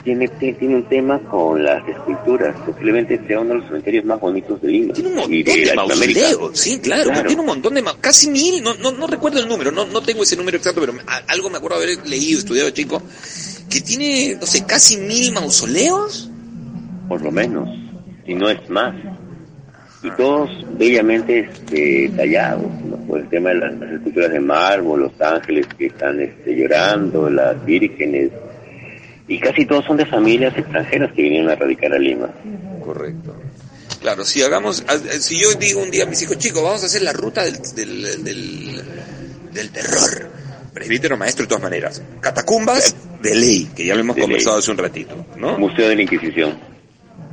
tiene, 0.05 0.29
tiene 0.29 0.77
un 0.77 0.89
tema 0.89 1.19
con 1.21 1.63
las 1.63 1.87
esculturas, 1.89 2.55
posiblemente 2.67 3.21
sea 3.27 3.41
uno 3.41 3.51
de 3.51 3.55
los 3.61 3.67
cementerios 3.69 4.05
más 4.05 4.21
bonitos 4.21 4.61
de 4.61 4.69
Lima. 4.69 4.93
Tiene 4.93 5.11
un 5.11 5.15
y 5.15 5.21
montón 5.21 5.55
de 5.55 5.65
de 5.65 5.75
mausoleos, 5.75 6.59
sí, 6.59 6.79
claro, 6.81 7.05
Claro. 7.11 7.27
tiene 7.27 7.41
un 7.41 7.47
montón 7.47 7.75
de, 7.75 7.85
casi 8.01 8.29
mil, 8.29 8.63
no, 8.63 8.75
no, 8.75 8.93
no 8.93 9.07
recuerdo 9.07 9.39
el 9.39 9.49
número, 9.49 9.71
no, 9.71 9.87
no 9.87 10.03
tengo 10.03 10.25
ese 10.25 10.37
número 10.37 10.57
exacto, 10.57 10.81
pero 10.81 10.95
algo 11.29 11.51
me 11.51 11.59
acuerdo 11.59 11.77
haber 11.77 12.07
leído, 12.07 12.39
estudiado 12.41 12.71
chico, 12.71 13.01
que 13.71 13.81
tiene, 13.81 14.37
no 14.41 14.47
sé, 14.47 14.67
casi 14.67 14.97
mil 14.99 15.33
mausoleos. 15.33 16.29
por 17.09 17.23
lo 17.23 17.31
menos, 17.31 17.69
si 18.27 18.35
no 18.35 18.51
es 18.51 18.69
más. 18.69 18.95
Y 20.03 20.11
todos 20.17 20.51
bellamente 20.77 21.49
este, 21.49 22.11
tallados, 22.17 22.67
tema 23.33 23.49
de 23.51 23.57
las, 23.57 23.75
las 23.81 23.91
esculturas 23.93 24.31
de 24.31 24.39
mármol, 24.41 25.01
los 25.01 25.21
ángeles 25.21 25.67
que 25.77 25.87
están 25.87 26.21
este, 26.21 26.55
llorando, 26.55 27.29
las 27.29 27.65
vírgenes, 27.65 28.31
y 29.27 29.41
casi 29.41 29.67
todos 29.67 29.85
son 29.87 29.97
de 29.97 30.07
familias 30.07 30.57
extranjeras 30.57 31.13
que 31.13 31.23
vinieron 31.23 31.51
a 31.51 31.57
radicar 31.57 31.93
a 31.93 31.99
Lima. 31.99 32.31
Correcto. 32.85 33.35
Claro, 34.01 34.25
si 34.25 34.43
hagamos, 34.43 34.85
a- 34.89 34.99
si 34.99 35.41
yo 35.41 35.53
digo 35.55 35.81
un 35.83 35.91
día 35.91 36.05
a 36.05 36.07
mis 36.07 36.23
hijos, 36.23 36.39
chicos, 36.39 36.63
vamos 36.63 36.83
a 36.85 36.87
hacer 36.87 37.03
la 37.03 37.13
ruta 37.13 37.43
del, 37.45 37.57
del, 37.75 38.25
del, 38.25 38.83
del 39.53 39.71
terror. 39.71 40.29
Presbítero 40.75 41.17
maestro 41.19 41.45
de 41.45 41.49
todas 41.49 41.63
maneras. 41.63 42.03
Catacumbas 42.21 42.97
de 43.23 43.35
ley, 43.35 43.71
que 43.77 43.85
ya 43.85 43.95
lo 43.95 44.01
hemos 44.01 44.17
De 44.17 44.23
conversado 44.23 44.57
ley. 44.57 44.61
hace 44.63 44.71
un 44.71 44.79
ratito, 44.79 45.27
¿no? 45.37 45.59
Museo 45.59 45.89
de 45.89 45.97
la 45.97 46.03
Inquisición, 46.03 46.59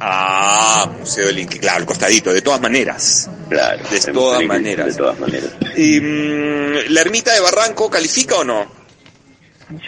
Ah, 0.02 0.90
Museo 1.00 1.28
del 1.28 1.40
Inqui, 1.40 1.60
claro, 1.60 1.80
el 1.82 1.86
costadito, 1.86 2.32
de 2.34 2.42
todas 2.42 2.62
maneras. 2.62 3.30
claro. 3.50 3.84
De 3.90 4.00
todas 4.14 4.44
maneras. 4.44 4.88
De 4.88 4.94
todas 4.94 5.20
maneras. 5.20 5.52
Y, 5.76 6.00
mm, 6.00 6.92
¿La 6.94 7.02
ermita 7.02 7.34
de 7.34 7.40
Barranco 7.42 7.90
califica 7.90 8.36
o 8.38 8.44
no? 8.44 8.66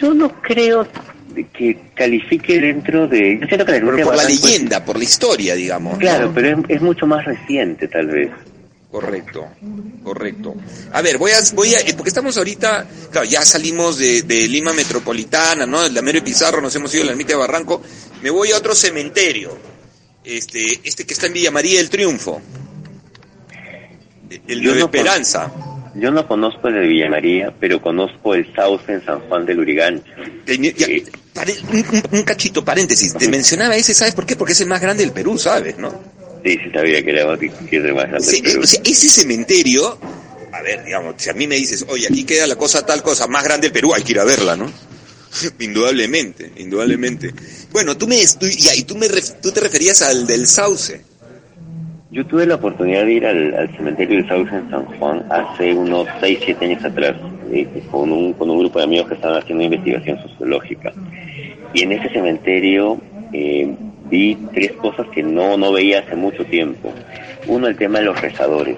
Yo 0.00 0.12
no 0.14 0.40
creo 0.42 0.86
que 1.54 1.80
califique 1.94 2.60
dentro 2.60 3.08
de... 3.08 3.38
Yo 3.40 3.46
siento 3.46 3.64
que 3.64 3.72
la 3.72 3.80
Por, 3.80 3.88
ermita 3.88 4.04
por 4.04 4.16
la 4.16 4.22
es- 4.24 4.28
leyenda, 4.42 4.84
por 4.84 4.98
la 4.98 5.04
historia, 5.04 5.54
digamos. 5.54 5.94
¿no? 5.94 5.98
Claro, 5.98 6.30
pero 6.34 6.48
es, 6.60 6.64
es 6.68 6.82
mucho 6.82 7.06
más 7.06 7.24
reciente 7.24 7.88
tal 7.88 8.06
vez. 8.08 8.30
Correcto, 8.90 9.48
correcto. 10.04 10.54
A 10.92 11.00
ver, 11.00 11.16
voy 11.16 11.30
a, 11.30 11.38
voy 11.54 11.74
a, 11.74 11.78
eh, 11.80 11.94
porque 11.96 12.10
estamos 12.10 12.36
ahorita, 12.36 12.86
claro, 13.10 13.26
ya 13.26 13.42
salimos 13.42 13.96
de, 13.96 14.20
de 14.22 14.46
Lima 14.46 14.74
Metropolitana, 14.74 15.64
¿no? 15.64 15.80
De 15.82 15.88
la 15.90 16.02
Mero 16.02 16.18
y 16.18 16.20
Pizarro, 16.20 16.60
nos 16.60 16.76
hemos 16.76 16.92
ido 16.94 17.04
a 17.04 17.06
la 17.06 17.12
ermita 17.12 17.30
de 17.32 17.38
Barranco. 17.38 17.80
Me 18.22 18.28
voy 18.28 18.52
a 18.52 18.58
otro 18.58 18.74
cementerio, 18.74 19.56
este, 20.24 20.80
este 20.84 21.04
que 21.04 21.14
está 21.14 21.26
en 21.26 21.32
Villa 21.32 21.50
María 21.50 21.78
del 21.78 21.90
Triunfo. 21.90 22.40
El 24.46 24.60
Yo 24.60 24.72
de 24.72 24.80
no 24.80 24.84
Esperanza. 24.86 25.52
Yo 25.94 26.10
no 26.10 26.26
conozco 26.26 26.68
el 26.68 26.74
de 26.74 26.86
Villa 26.86 27.10
María, 27.10 27.54
pero 27.60 27.82
conozco 27.82 28.34
el 28.34 28.50
Sauce 28.54 28.92
en 28.92 29.04
San 29.04 29.20
Juan 29.28 29.44
del 29.44 29.60
Urigancho. 29.60 30.10
Un, 32.12 32.22
cachito, 32.22 32.64
paréntesis. 32.64 33.14
Te 33.14 33.28
mencionaba 33.28 33.76
ese, 33.76 33.92
¿sabes 33.92 34.14
por 34.14 34.24
qué? 34.24 34.36
Porque 34.36 34.52
es 34.52 34.60
el 34.62 34.68
más 34.68 34.80
grande 34.80 35.04
del 35.04 35.12
Perú, 35.12 35.38
¿sabes? 35.38 35.76
¿No? 35.76 35.90
Sí, 36.44 36.58
sí 36.64 36.70
sabía 36.72 37.02
que 37.02 37.10
era 37.10 37.26
más 37.26 37.38
grande 37.38 38.26
del 38.26 38.42
Perú. 38.42 38.60
o 38.62 38.66
sea, 38.66 38.80
ese 38.84 39.08
cementerio, 39.08 39.98
a 40.52 40.62
ver, 40.62 40.82
digamos, 40.84 41.14
si 41.18 41.28
a 41.28 41.34
mí 41.34 41.46
me 41.46 41.56
dices, 41.56 41.84
oye, 41.88 42.06
aquí 42.06 42.24
queda 42.24 42.46
la 42.46 42.56
cosa 42.56 42.86
tal 42.86 43.02
cosa 43.02 43.26
más 43.26 43.44
grande 43.44 43.66
del 43.66 43.72
Perú, 43.72 43.92
hay 43.94 44.02
que 44.02 44.12
ir 44.12 44.20
a 44.20 44.24
verla, 44.24 44.56
¿no? 44.56 44.72
indudablemente, 45.60 46.52
indudablemente. 46.56 47.32
Bueno, 47.70 47.96
tú 47.96 48.06
me, 48.06 48.16
tú, 48.38 48.46
y 48.46 48.82
tú 48.82 48.96
me, 48.96 49.08
tú 49.42 49.52
te 49.52 49.60
referías 49.60 50.02
al 50.02 50.26
del 50.26 50.46
Sauce. 50.46 51.00
Yo 52.10 52.26
tuve 52.26 52.46
la 52.46 52.56
oportunidad 52.56 53.06
de 53.06 53.12
ir 53.12 53.26
al, 53.26 53.54
al 53.54 53.74
cementerio 53.74 54.18
del 54.18 54.28
Sauce 54.28 54.54
en 54.54 54.70
San 54.70 54.84
Juan 54.98 55.24
hace 55.30 55.72
unos 55.72 56.06
6, 56.20 56.40
7 56.44 56.64
años 56.66 56.84
atrás, 56.84 57.16
eh, 57.50 57.66
con, 57.90 58.12
un, 58.12 58.34
con 58.34 58.50
un 58.50 58.58
grupo 58.58 58.78
de 58.78 58.84
amigos 58.84 59.08
que 59.08 59.14
estaban 59.14 59.42
haciendo 59.42 59.64
investigación 59.64 60.20
sociológica. 60.20 60.92
Y 61.72 61.84
en 61.84 61.92
ese 61.92 62.10
cementerio 62.10 63.00
eh, 63.32 63.74
vi 64.10 64.36
tres 64.52 64.72
cosas 64.72 65.06
que 65.08 65.22
no, 65.22 65.56
no 65.56 65.72
veía 65.72 66.00
hace 66.00 66.14
mucho 66.14 66.44
tiempo. 66.44 66.92
Uno, 67.46 67.66
el 67.66 67.76
tema 67.76 68.00
de 68.00 68.04
los 68.04 68.20
rezadores. 68.20 68.76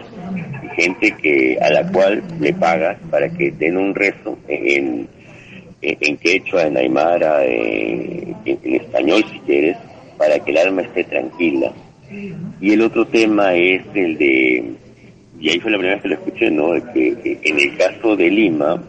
Gente 0.76 1.16
que 1.20 1.58
a 1.60 1.70
la 1.70 1.90
cual 1.90 2.22
le 2.38 2.52
pagas 2.52 2.98
para 3.10 3.28
que 3.28 3.50
den 3.50 3.76
un 3.76 3.96
rezo 3.96 4.38
en, 4.46 5.08
en, 6.00 6.16
quechua, 6.16 6.62
en 6.62 6.76
aymara, 6.76 7.44
en, 7.44 8.34
en- 8.44 8.74
español 8.74 9.24
si 9.32 9.38
quieres, 9.40 9.76
para 10.18 10.38
que 10.38 10.50
el 10.50 10.58
alma 10.58 10.82
esté 10.82 11.04
tranquila. 11.04 11.72
Y 12.60 12.72
el 12.72 12.82
otro 12.82 13.06
tema 13.06 13.54
es 13.54 13.82
el 13.94 14.16
de, 14.18 14.72
y 15.40 15.50
ahí 15.50 15.60
fue 15.60 15.70
la 15.70 15.78
primera 15.78 15.94
vez 15.96 16.02
que 16.02 16.08
lo 16.08 16.14
escuché, 16.14 16.50
¿no? 16.50 16.70
Que 16.92 17.38
en 17.42 17.58
el 17.60 17.76
caso 17.76 18.16
de 18.16 18.30
Lima, 18.30 18.82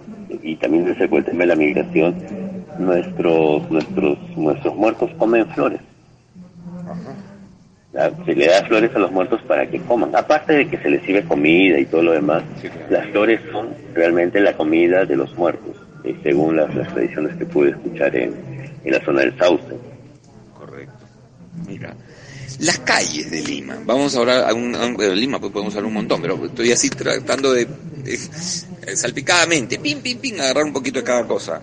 y 0.43 0.55
también 0.55 0.85
de 0.85 1.07
con 1.09 1.19
el 1.19 1.25
tema 1.25 1.39
de 1.41 1.45
la 1.47 1.55
migración, 1.55 2.15
nuestros, 2.79 3.69
nuestros, 3.71 4.17
nuestros 4.37 4.75
muertos 4.75 5.09
comen 5.17 5.47
flores. 5.47 5.79
Ah, 7.97 8.09
Se 8.25 8.35
le 8.35 8.47
da 8.47 8.61
flores 8.65 8.93
a 8.93 8.99
los 8.99 9.11
muertos 9.11 9.41
para 9.43 9.65
que 9.67 9.79
coman. 9.79 10.13
Aparte 10.13 10.53
de 10.53 10.67
que 10.67 10.77
se 10.77 10.89
les 10.89 11.01
sirve 11.03 11.23
comida 11.23 11.79
y 11.79 11.85
todo 11.85 12.03
lo 12.03 12.11
demás, 12.11 12.43
Sí, 12.61 12.67
claro. 12.67 12.85
las 12.89 13.07
flores 13.07 13.39
son 13.51 13.69
realmente 13.93 14.41
la 14.41 14.53
comida 14.53 15.05
de 15.05 15.15
los 15.15 15.33
muertos, 15.37 15.75
eh, 16.05 16.15
según 16.23 16.55
las, 16.57 16.71
tradiciones 16.71 17.35
que 17.37 17.45
pude 17.45 17.71
escuchar 17.71 18.15
en, 18.15 18.33
en 18.83 18.91
la 18.93 19.03
zona 19.03 19.21
del 19.21 19.37
Sauce. 19.37 19.63
Correcto. 20.57 20.93
Mira, 21.67 21.95
las 22.59 22.79
calles 22.79 23.29
de 23.31 23.41
Lima. 23.41 23.77
Vamos 23.85 24.15
ahora 24.15 24.47
a 24.49 24.53
un, 24.53 24.75
a 24.75 24.85
un- 24.85 24.97
de 24.97 25.15
Lima, 25.15 25.39
pues 25.39 25.51
podemos 25.51 25.73
hablar 25.75 25.87
un 25.87 25.93
montón, 25.95 26.21
pero 26.21 26.45
estoy 26.45 26.71
así 26.71 26.89
tratando 26.89 27.51
de, 27.53 27.65
de, 27.65 28.13
eh, 28.13 28.95
salpicadamente, 28.95 29.79
pim, 29.79 29.99
pim, 30.01 30.19
pim, 30.19 30.39
agarrar 30.39 30.63
un 30.65 30.73
poquito 30.73 30.99
de 30.99 31.05
cada 31.05 31.25
cosa. 31.27 31.61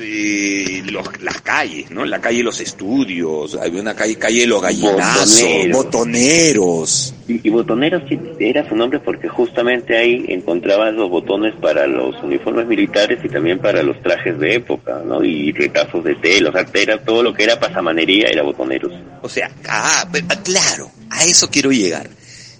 Eh, 0.00 0.82
los- 0.90 1.20
las 1.22 1.40
calles, 1.40 1.90
¿no? 1.90 2.04
La 2.04 2.20
calle 2.20 2.38
de 2.38 2.44
los 2.44 2.60
estudios, 2.60 3.56
hay 3.60 3.70
una 3.76 3.94
calle, 3.94 4.16
calle 4.16 4.40
de 4.42 4.46
los 4.46 4.62
gallinazos, 4.62 5.32
Botoneros. 5.72 5.76
botoneros. 5.84 7.14
Y, 7.26 7.46
y 7.46 7.50
botoneros 7.50 8.02
era 8.38 8.68
su 8.68 8.74
nombre 8.76 9.00
porque 9.00 9.28
justamente 9.28 9.96
ahí 9.96 10.24
encontraban 10.28 10.96
los 10.96 11.10
botones 11.10 11.54
para 11.60 11.86
los 11.86 12.14
uniformes 12.22 12.66
militares 12.66 13.18
y 13.24 13.28
también 13.28 13.58
para 13.58 13.82
los 13.82 14.00
trajes 14.02 14.38
de 14.38 14.54
época, 14.54 15.02
¿no? 15.04 15.22
Y 15.24 15.52
retazos 15.52 16.04
de 16.04 16.14
tela, 16.16 16.50
o 16.50 16.52
sea, 16.52 16.66
era 16.74 17.02
todo 17.04 17.22
lo 17.22 17.34
que 17.34 17.44
era 17.44 17.58
pasamanería 17.58 18.28
era 18.28 18.42
botoneros. 18.42 18.92
O 19.22 19.28
sea, 19.28 19.50
ah, 19.68 20.04
ah, 20.28 20.36
claro, 20.42 20.90
a 21.10 21.24
eso 21.24 21.50
quiero 21.50 21.70
llegar. 21.70 22.08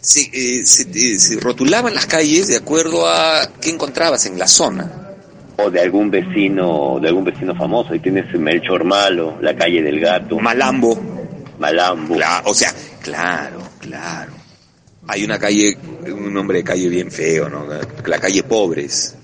Se, 0.00 0.20
eh, 0.32 0.64
se, 0.64 0.82
eh, 0.94 1.18
se 1.18 1.40
rotulaban 1.40 1.94
las 1.94 2.06
calles 2.06 2.48
de 2.48 2.56
acuerdo 2.56 3.06
a 3.08 3.48
qué 3.60 3.70
encontrabas 3.70 4.26
en 4.26 4.38
la 4.38 4.46
zona. 4.46 5.04
O 5.60 5.70
de 5.70 5.80
algún 5.80 6.08
vecino, 6.10 6.98
de 7.00 7.08
algún 7.08 7.24
vecino 7.24 7.54
famoso. 7.54 7.92
Ahí 7.92 7.98
tienes 7.98 8.32
Melchor 8.38 8.84
Malo, 8.84 9.38
la 9.40 9.56
calle 9.56 9.82
del 9.82 9.98
gato, 10.00 10.38
Malambo. 10.38 10.96
Malambo. 11.58 12.14
Cla- 12.14 12.42
o 12.44 12.54
sea, 12.54 12.72
claro, 13.02 13.58
claro. 13.80 14.32
Hay 15.08 15.24
una 15.24 15.38
calle, 15.38 15.76
un 16.06 16.32
nombre 16.32 16.58
de 16.58 16.64
calle 16.64 16.88
bien 16.88 17.10
feo, 17.10 17.48
¿no? 17.48 17.66
La 18.06 18.18
calle 18.20 18.42
Pobres. 18.44 19.16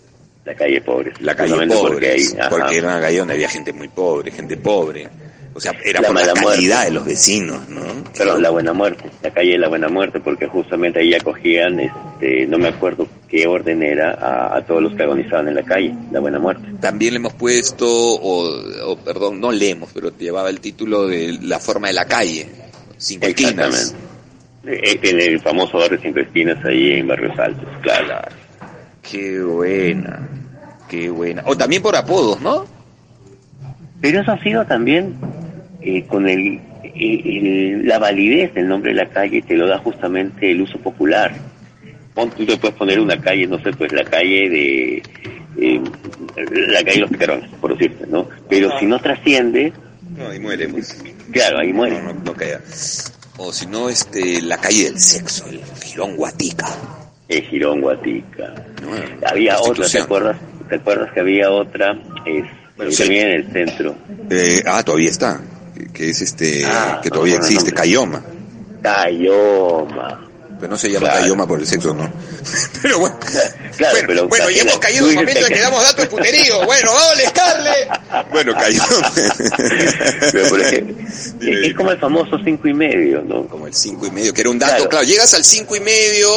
La 0.45 0.55
calle 0.55 0.81
Pobres. 0.81 1.21
La 1.21 1.35
calle 1.37 1.67
Pobres. 1.69 2.35
Porque, 2.37 2.49
porque 2.51 2.79
era 2.79 2.89
una 2.89 3.01
calle 3.01 3.19
donde 3.19 3.35
había 3.35 3.49
gente 3.49 3.73
muy 3.73 3.89
pobre, 3.89 4.31
gente 4.33 4.57
pobre. 4.57 5.09
O 5.57 5.61
sea, 5.61 5.73
era 5.85 6.01
La 6.01 6.09
por 6.09 6.17
la 6.17 6.35
muerte. 6.35 6.43
calidad 6.51 6.85
de 6.85 6.91
los 6.91 7.05
vecinos, 7.05 7.69
¿no? 7.69 7.83
Perdón, 8.17 8.43
la 8.43 8.51
Buena 8.51 8.73
Muerte, 8.73 9.09
la 9.23 9.31
calle 9.31 9.53
de 9.53 9.59
la 9.59 9.69
Buena 9.69 9.89
Muerte, 9.89 10.19
porque 10.19 10.49
justamente 10.49 10.99
ahí 11.01 11.15
acogían, 11.15 11.79
este, 11.79 12.47
no 12.49 12.59
me 12.59 12.69
acuerdo 12.69 13.07
qué 13.29 13.47
orden 13.47 13.83
era, 13.85 14.11
a, 14.15 14.57
a 14.57 14.67
todos 14.67 14.83
los 14.83 14.95
que 14.95 15.05
agonizaban 15.05 15.47
en 15.49 15.55
la 15.55 15.63
calle, 15.63 15.95
la 16.11 16.19
Buena 16.19 16.41
Muerte. 16.41 16.67
También 16.81 17.15
le 17.15 17.19
hemos 17.19 17.35
puesto, 17.35 17.87
o, 17.89 18.49
o, 18.91 18.97
perdón, 18.97 19.41
no 19.41 19.53
le 19.53 19.71
hemos, 19.71 19.91
pero 19.93 20.11
llevaba 20.19 20.51
el 20.51 20.59
título 20.61 21.07
de 21.07 21.39
La 21.43 21.61
forma 21.61 21.87
de 21.87 21.95
la 21.95 22.05
calle. 22.07 22.49
Cinco 22.97 23.27
esquinas. 23.27 23.95
Eh, 24.67 24.99
En 25.03 25.21
el 25.21 25.41
famoso 25.41 25.79
barrio 25.79 25.99
Cinco 26.03 26.19
Esquinas, 26.21 26.65
ahí 26.65 26.93
en 26.95 27.07
Barrios 27.07 27.39
Altos, 27.39 27.69
claro. 27.83 28.07
Claro. 28.07 28.29
Qué 29.03 29.41
buena. 29.41 30.29
Qué 30.89 31.11
buena. 31.11 31.43
O 31.47 31.57
también 31.57 31.83
por 31.83 31.95
apodos, 31.95 32.41
¿no? 32.41 32.65
Pero 34.01 34.21
eso 34.21 34.33
ha 34.33 34.43
sido 34.43 34.65
también 34.67 35.15
eh, 35.85 36.05
con 36.09 36.29
el, 36.29 36.61
eh, 36.83 37.21
el- 37.25 37.87
la 37.87 37.99
validez 37.99 38.55
del 38.55 38.67
nombre 38.69 38.93
de 38.93 39.05
la 39.05 39.09
calle, 39.11 39.43
te 39.43 39.55
lo 39.57 39.67
da 39.67 39.79
justamente 39.79 40.51
el 40.51 40.63
uso 40.63 40.79
popular. 40.79 41.35
Pon- 42.15 42.31
tú 42.31 42.47
te 42.47 42.57
puedes 42.57 42.77
poner 42.77 42.99
una 43.01 43.21
calle, 43.21 43.47
no 43.47 43.59
sé, 43.63 43.73
pues 43.73 43.93
la 43.93 44.05
calle 44.05 44.49
de... 44.49 45.03
eh, 45.61 45.81
la 46.37 46.79
calle 46.83 46.95
de 46.95 47.01
los 47.01 47.11
picarones, 47.11 47.51
por 47.61 47.77
decirte, 47.77 48.07
¿no? 48.09 48.29
Pero 48.49 48.71
si 48.79 48.87
no 48.87 48.99
trasciende, 49.01 49.73
No, 50.17 50.33
y 50.33 50.39
muere, 50.39 50.69
pues. 50.69 51.03
Claro, 51.33 51.59
ahí 51.59 51.73
muere. 51.73 52.01
No, 52.03 52.13
no, 52.13 52.21
no. 52.25 52.35
O 53.37 53.53
si 53.53 53.67
no, 53.67 53.89
este, 53.89 54.41
la 54.43 54.59
calle 54.59 54.85
del 54.85 54.99
sexo, 55.01 55.47
el 55.49 55.61
girón 55.83 56.15
Guatica. 56.17 56.67
El 57.29 57.43
Girón 57.43 57.81
Guatica. 57.81 58.55
¿no? 58.83 58.91
Había 59.29 59.59
otra, 59.59 59.89
¿te 59.89 59.99
acuerdas? 59.99 60.37
¿Te 60.69 60.77
acuerdas 60.77 61.11
que 61.13 61.21
había 61.21 61.51
otra? 61.51 61.93
Es, 62.27 62.45
Bueno, 62.77 62.93
sí. 62.93 63.03
también 63.03 63.29
en 63.29 63.35
el 63.37 63.53
centro. 63.53 63.97
Eh, 64.31 64.63
ah, 64.67 64.83
todavía 64.85 65.09
está. 65.11 65.41
Que- 65.95 66.11
es 66.11 66.21
este, 66.21 66.65
Ah, 66.67 67.01
que 67.03 67.09
todavía 67.09 67.37
existe. 67.37 67.73
Cayoma. 67.73 68.23
Cayoma. 68.83 70.21
Pero 70.61 70.71
no 70.71 70.79
se 70.79 70.89
llama 70.91 71.07
Claro. 71.09 71.21
Cayoma 71.21 71.47
por 71.49 71.59
el 71.61 71.67
sexo, 71.67 71.93
¿no? 71.95 72.11
Pero 72.83 72.99
bueno. 73.01 73.17
Claro, 73.77 73.93
bueno, 73.95 74.07
pero 74.07 74.29
bueno, 74.29 74.51
ya 74.51 74.63
hemos 74.63 74.79
caído 74.79 75.09
en 75.09 75.11
dices 75.11 75.17
momento 75.27 75.47
en 75.49 75.53
que- 75.55 75.61
damos 75.61 75.83
datos 75.83 75.97
de 76.05 76.07
puterío. 76.07 76.65
Bueno, 76.65 76.91
vamos, 76.93 77.15
Scarlett. 77.29 78.31
Bueno, 78.31 78.55
Cayoma. 78.55 79.13
Pero 80.33 80.49
por 80.49 80.61
ejemplo, 80.61 80.97
es 81.41 81.75
como 81.75 81.91
el 81.91 81.99
famoso 81.99 82.39
cinco 82.45 82.69
y 82.69 82.75
medio, 82.75 83.23
¿no? 83.23 83.47
Como 83.49 83.67
el 83.67 83.75
cinco 83.75 84.07
y 84.07 84.11
medio, 84.13 84.33
que 84.33 84.43
era 84.43 84.51
un 84.51 84.59
dato. 84.59 84.75
Claro, 84.75 84.89
Claro. 84.91 85.05
llegas 85.05 85.35
al 85.35 85.45
cinco 85.45 85.75
y 85.77 85.81
medio 85.81 86.29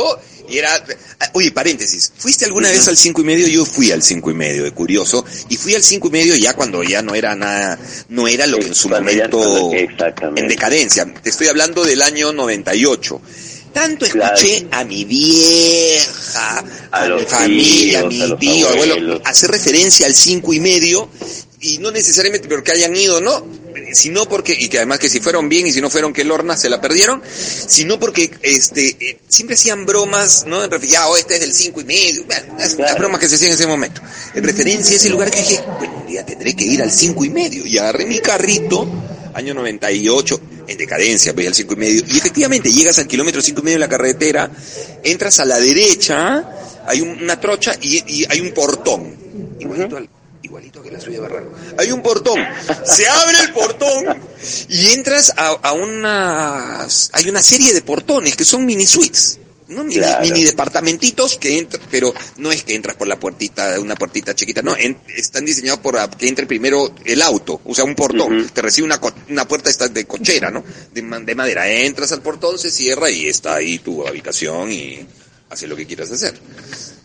y 0.50 0.58
era... 0.58 0.84
ah, 1.20 1.30
Oye, 1.34 1.52
paréntesis. 1.52 2.12
¿Fuiste 2.18 2.46
alguna 2.46 2.70
vez 2.70 2.88
al 2.88 2.98
cinco 2.98 3.22
y 3.22 3.26
medio? 3.26 3.48
Yo 3.48 3.66
fui 3.66 3.92
al 3.92 4.02
cinco 4.04 4.32
y 4.32 4.34
medio, 4.34 4.64
de 4.64 4.72
curioso. 4.72 5.26
Y 5.50 5.58
fui 5.58 5.76
al 5.76 5.84
cinco 5.84 6.08
y 6.08 6.12
medio 6.12 6.36
ya 6.36 6.54
cuando 6.54 6.84
ya 6.84 7.02
no 7.02 7.16
era 7.16 7.36
nada... 7.36 7.78
No 8.10 8.28
era 8.28 8.48
lo 8.48 8.58
que 8.60 8.68
en 8.68 8.76
su 8.76 8.90
momento... 8.90 9.72
En 10.36 10.48
decadencia. 10.48 11.06
Te 11.22 11.30
estoy 11.30 11.48
hablando 11.48 11.84
del 11.84 12.02
año 12.02 12.32
98. 12.34 13.22
Tanto 13.74 14.06
escuché 14.06 14.62
Claro. 14.62 14.68
a 14.72 14.84
mi 14.86 15.06
vieja, 15.06 16.64
a, 16.92 17.04
A 17.04 17.08
mi 17.10 17.26
familia, 17.26 18.00
a 18.00 18.10
tíos, 18.10 18.28
mi 18.30 18.34
a 18.34 18.38
tío, 18.38 18.70
abuelo, 18.70 19.22
hacer 19.24 19.52
referencia 19.52 20.08
al 20.08 20.16
cinco 20.16 20.54
y 20.54 20.60
medio, 20.60 21.10
y 21.60 21.78
no 21.78 21.92
necesariamente 21.92 22.48
porque 22.48 22.72
hayan 22.72 22.96
ido, 22.96 23.22
¿no? 23.22 23.46
Sino 23.94 24.28
porque, 24.28 24.54
y 24.54 24.70
que 24.70 24.78
además 24.78 25.00
que 25.00 25.10
si 25.10 25.20
fueron 25.20 25.50
bien 25.50 25.68
y 25.68 25.72
si 25.72 25.82
no 25.82 25.90
fueron 25.90 26.14
que 26.14 26.24
Lorna 26.24 26.58
se 26.58 26.70
la 26.70 26.82
perdieron, 26.82 27.22
sino 27.68 28.00
porque 28.00 28.32
este 28.42 28.96
eh, 29.00 29.20
siempre 29.28 29.56
hacían 29.56 29.86
bromas, 29.86 30.46
¿no? 30.48 30.64
En 30.64 30.72
referencia, 30.72 31.02
ah, 31.04 31.10
oh, 31.10 31.18
este 31.18 31.36
es 31.36 31.42
del 31.42 31.54
cinco 31.54 31.82
y 31.82 31.86
medio, 31.86 32.24
bueno, 32.26 32.56
las, 32.58 32.76
Claro. 32.76 32.92
las 32.92 33.00
bromas 33.00 33.20
que 33.20 33.30
se 33.30 33.36
hacían 33.36 33.50
en 33.52 33.56
ese 33.56 33.68
momento. 33.68 34.02
En 34.34 34.44
referencia 34.44 34.94
a 34.94 34.98
ese 34.98 35.10
lugar 35.10 35.30
que 35.32 35.40
dije, 35.40 35.62
bueno, 35.80 35.98
un 36.02 36.08
día 36.08 36.26
tendré 36.26 36.56
que 36.56 36.66
ir 36.66 36.82
al 36.82 36.92
cinco 36.92 37.24
y 37.26 37.30
medio, 37.30 37.66
y 37.66 37.78
agarré 37.78 38.06
mi 38.06 38.20
carrito, 38.20 38.88
año 39.34 39.54
98, 39.54 40.42
en 40.68 40.78
decadencia, 40.78 41.34
voy 41.34 41.48
al 41.48 41.54
cinco 41.56 41.74
y 41.74 41.78
medio, 41.78 42.04
y 42.08 42.18
efectivamente 42.18 42.72
llegas 42.72 42.98
al 43.00 43.08
kilómetro 43.08 43.42
cinco 43.42 43.62
y 43.62 43.64
medio 43.66 43.76
de 43.78 43.82
la 43.82 43.90
carretera, 43.90 44.52
entras 45.04 45.40
a 45.40 45.46
la 45.46 45.60
derecha, 45.60 46.84
hay 46.88 47.02
un- 47.02 47.22
una 47.24 47.40
trocha 47.40 47.76
y, 47.82 47.98
y 48.22 48.26
hay 48.30 48.40
un 48.42 48.52
portón, 48.52 49.16
igualito 49.60 49.98
al, 49.98 50.10
igualito 50.44 50.82
que 50.82 50.92
la 50.92 51.00
suya 51.00 51.20
Barranco. 51.22 51.52
Hay 51.78 51.92
un 51.92 52.02
portón, 52.02 52.40
se 52.86 53.08
abre 53.08 53.40
el 53.42 53.54
portón 53.54 54.22
y 54.70 54.92
entras 54.92 55.34
a, 55.36 55.48
a 55.50 55.74
una, 55.74 56.84
hay 57.14 57.30
una 57.30 57.42
serie 57.42 57.74
de 57.74 57.82
portones 57.82 58.36
que 58.36 58.46
son 58.46 58.66
mini 58.66 58.86
suites. 58.86 59.40
¿no? 59.70 59.84
Mini, 59.84 59.96
Claro. 60.00 60.22
mini 60.24 60.46
departamentitos 60.46 61.38
que 61.38 61.58
entran, 61.58 61.82
pero 61.92 62.14
no 62.38 62.54
es 62.54 62.64
que 62.64 62.74
entras 62.74 62.96
por 62.96 63.06
la 63.06 63.20
puertita, 63.20 63.78
una 63.82 63.96
puertita 63.96 64.34
chiquita, 64.34 64.62
no, 64.62 64.78
en- 64.78 64.98
están 65.14 65.44
diseñados 65.44 65.82
por 65.82 65.98
que 66.12 66.30
entre 66.30 66.46
primero 66.46 66.96
el 67.04 67.22
auto, 67.22 67.60
o 67.66 67.76
sea, 67.76 67.84
un 67.84 67.94
portón, 67.94 68.50
te 68.54 68.62
recibe 68.62 68.86
una, 68.86 69.02
una 69.28 69.46
puerta 69.46 69.70
esta 69.70 69.90
de 69.90 70.06
cochera, 70.06 70.52
¿no? 70.52 70.64
De, 70.94 71.02
de 71.02 71.36
madera, 71.36 71.68
entras 71.70 72.14
al 72.14 72.22
portón, 72.22 72.58
se 72.58 72.72
cierra 72.72 73.10
y 73.10 73.28
está 73.28 73.56
ahí 73.56 73.80
tu 73.80 74.08
habitación 74.08 74.72
y 74.72 75.06
haces 75.50 75.68
lo 75.68 75.76
que 75.76 75.86
quieras 75.86 76.12
hacer. 76.12 76.40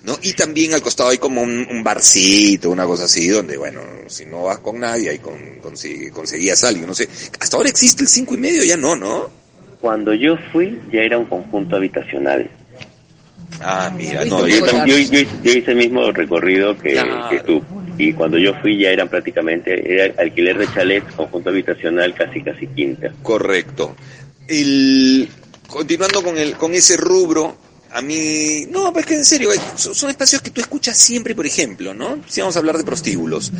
¿No? 0.04 0.18
Y 0.22 0.32
también 0.32 0.74
al 0.74 0.82
costado 0.82 1.10
hay 1.10 1.18
como 1.18 1.42
un, 1.42 1.66
un 1.70 1.82
barcito, 1.84 2.70
una 2.70 2.84
cosa 2.86 3.04
así, 3.04 3.28
donde, 3.28 3.56
bueno, 3.56 3.80
si 4.08 4.24
no 4.26 4.44
vas 4.44 4.58
con 4.58 4.80
nadie, 4.80 5.10
ahí 5.10 5.18
con, 5.18 5.34
consigue- 5.62 6.10
conseguías 6.10 6.64
algo, 6.64 6.86
no 6.86 6.94
sé. 6.94 7.08
Hasta 7.38 7.56
ahora 7.56 7.68
existe 7.68 8.02
el 8.02 8.08
cinco 8.08 8.34
y 8.34 8.38
medio, 8.38 8.64
ya 8.64 8.76
no, 8.76 8.96
¿no? 8.96 9.30
Cuando 9.80 10.14
yo 10.14 10.36
fui 10.52 10.80
ya 10.92 11.00
era 11.02 11.18
un 11.18 11.26
conjunto 11.26 11.76
habitacional. 11.76 12.50
Ah, 13.60 13.92
mira, 13.96 14.24
no, 14.24 14.46
yo, 14.48 14.64
ya. 14.66 14.86
Yo, 14.86 14.96
yo- 14.98 15.28
yo 15.42 15.52
hice 15.52 15.70
el 15.72 15.76
mismo 15.76 16.10
recorrido 16.10 16.76
que, 16.78 16.92
Claro. 16.92 17.28
que 17.30 17.40
tú. 17.40 17.62
Y 17.98 18.12
cuando 18.14 18.38
yo 18.38 18.54
fui 18.62 18.78
ya 18.78 18.88
eran 18.90 19.08
prácticamente, 19.08 19.94
era 19.94 20.14
alquiler 20.20 20.56
de 20.58 20.66
chalets, 20.72 21.12
conjunto 21.14 21.50
habitacional, 21.50 22.14
casi 22.14 22.42
casi 22.42 22.66
quinta. 22.68 23.12
correcto. 23.22 23.94
El, 24.48 25.28
continuando 25.68 26.22
con 26.22 26.36
el, 26.38 26.56
con 26.56 26.74
ese 26.74 26.96
rubro, 26.96 27.56
a 27.92 28.02
mí, 28.02 28.66
no, 28.70 28.92
pues 28.92 29.06
que 29.06 29.14
en 29.14 29.24
serio, 29.24 29.52
eh, 29.52 29.60
son, 29.76 29.94
son 29.94 30.10
espacios 30.10 30.40
que 30.42 30.50
tú 30.50 30.60
escuchas 30.60 30.96
siempre, 30.98 31.34
por 31.34 31.46
ejemplo, 31.46 31.92
¿no? 31.94 32.18
Si 32.28 32.40
vamos 32.40 32.56
a 32.56 32.58
hablar 32.58 32.78
de 32.78 32.84
prostíbulos. 32.84 33.52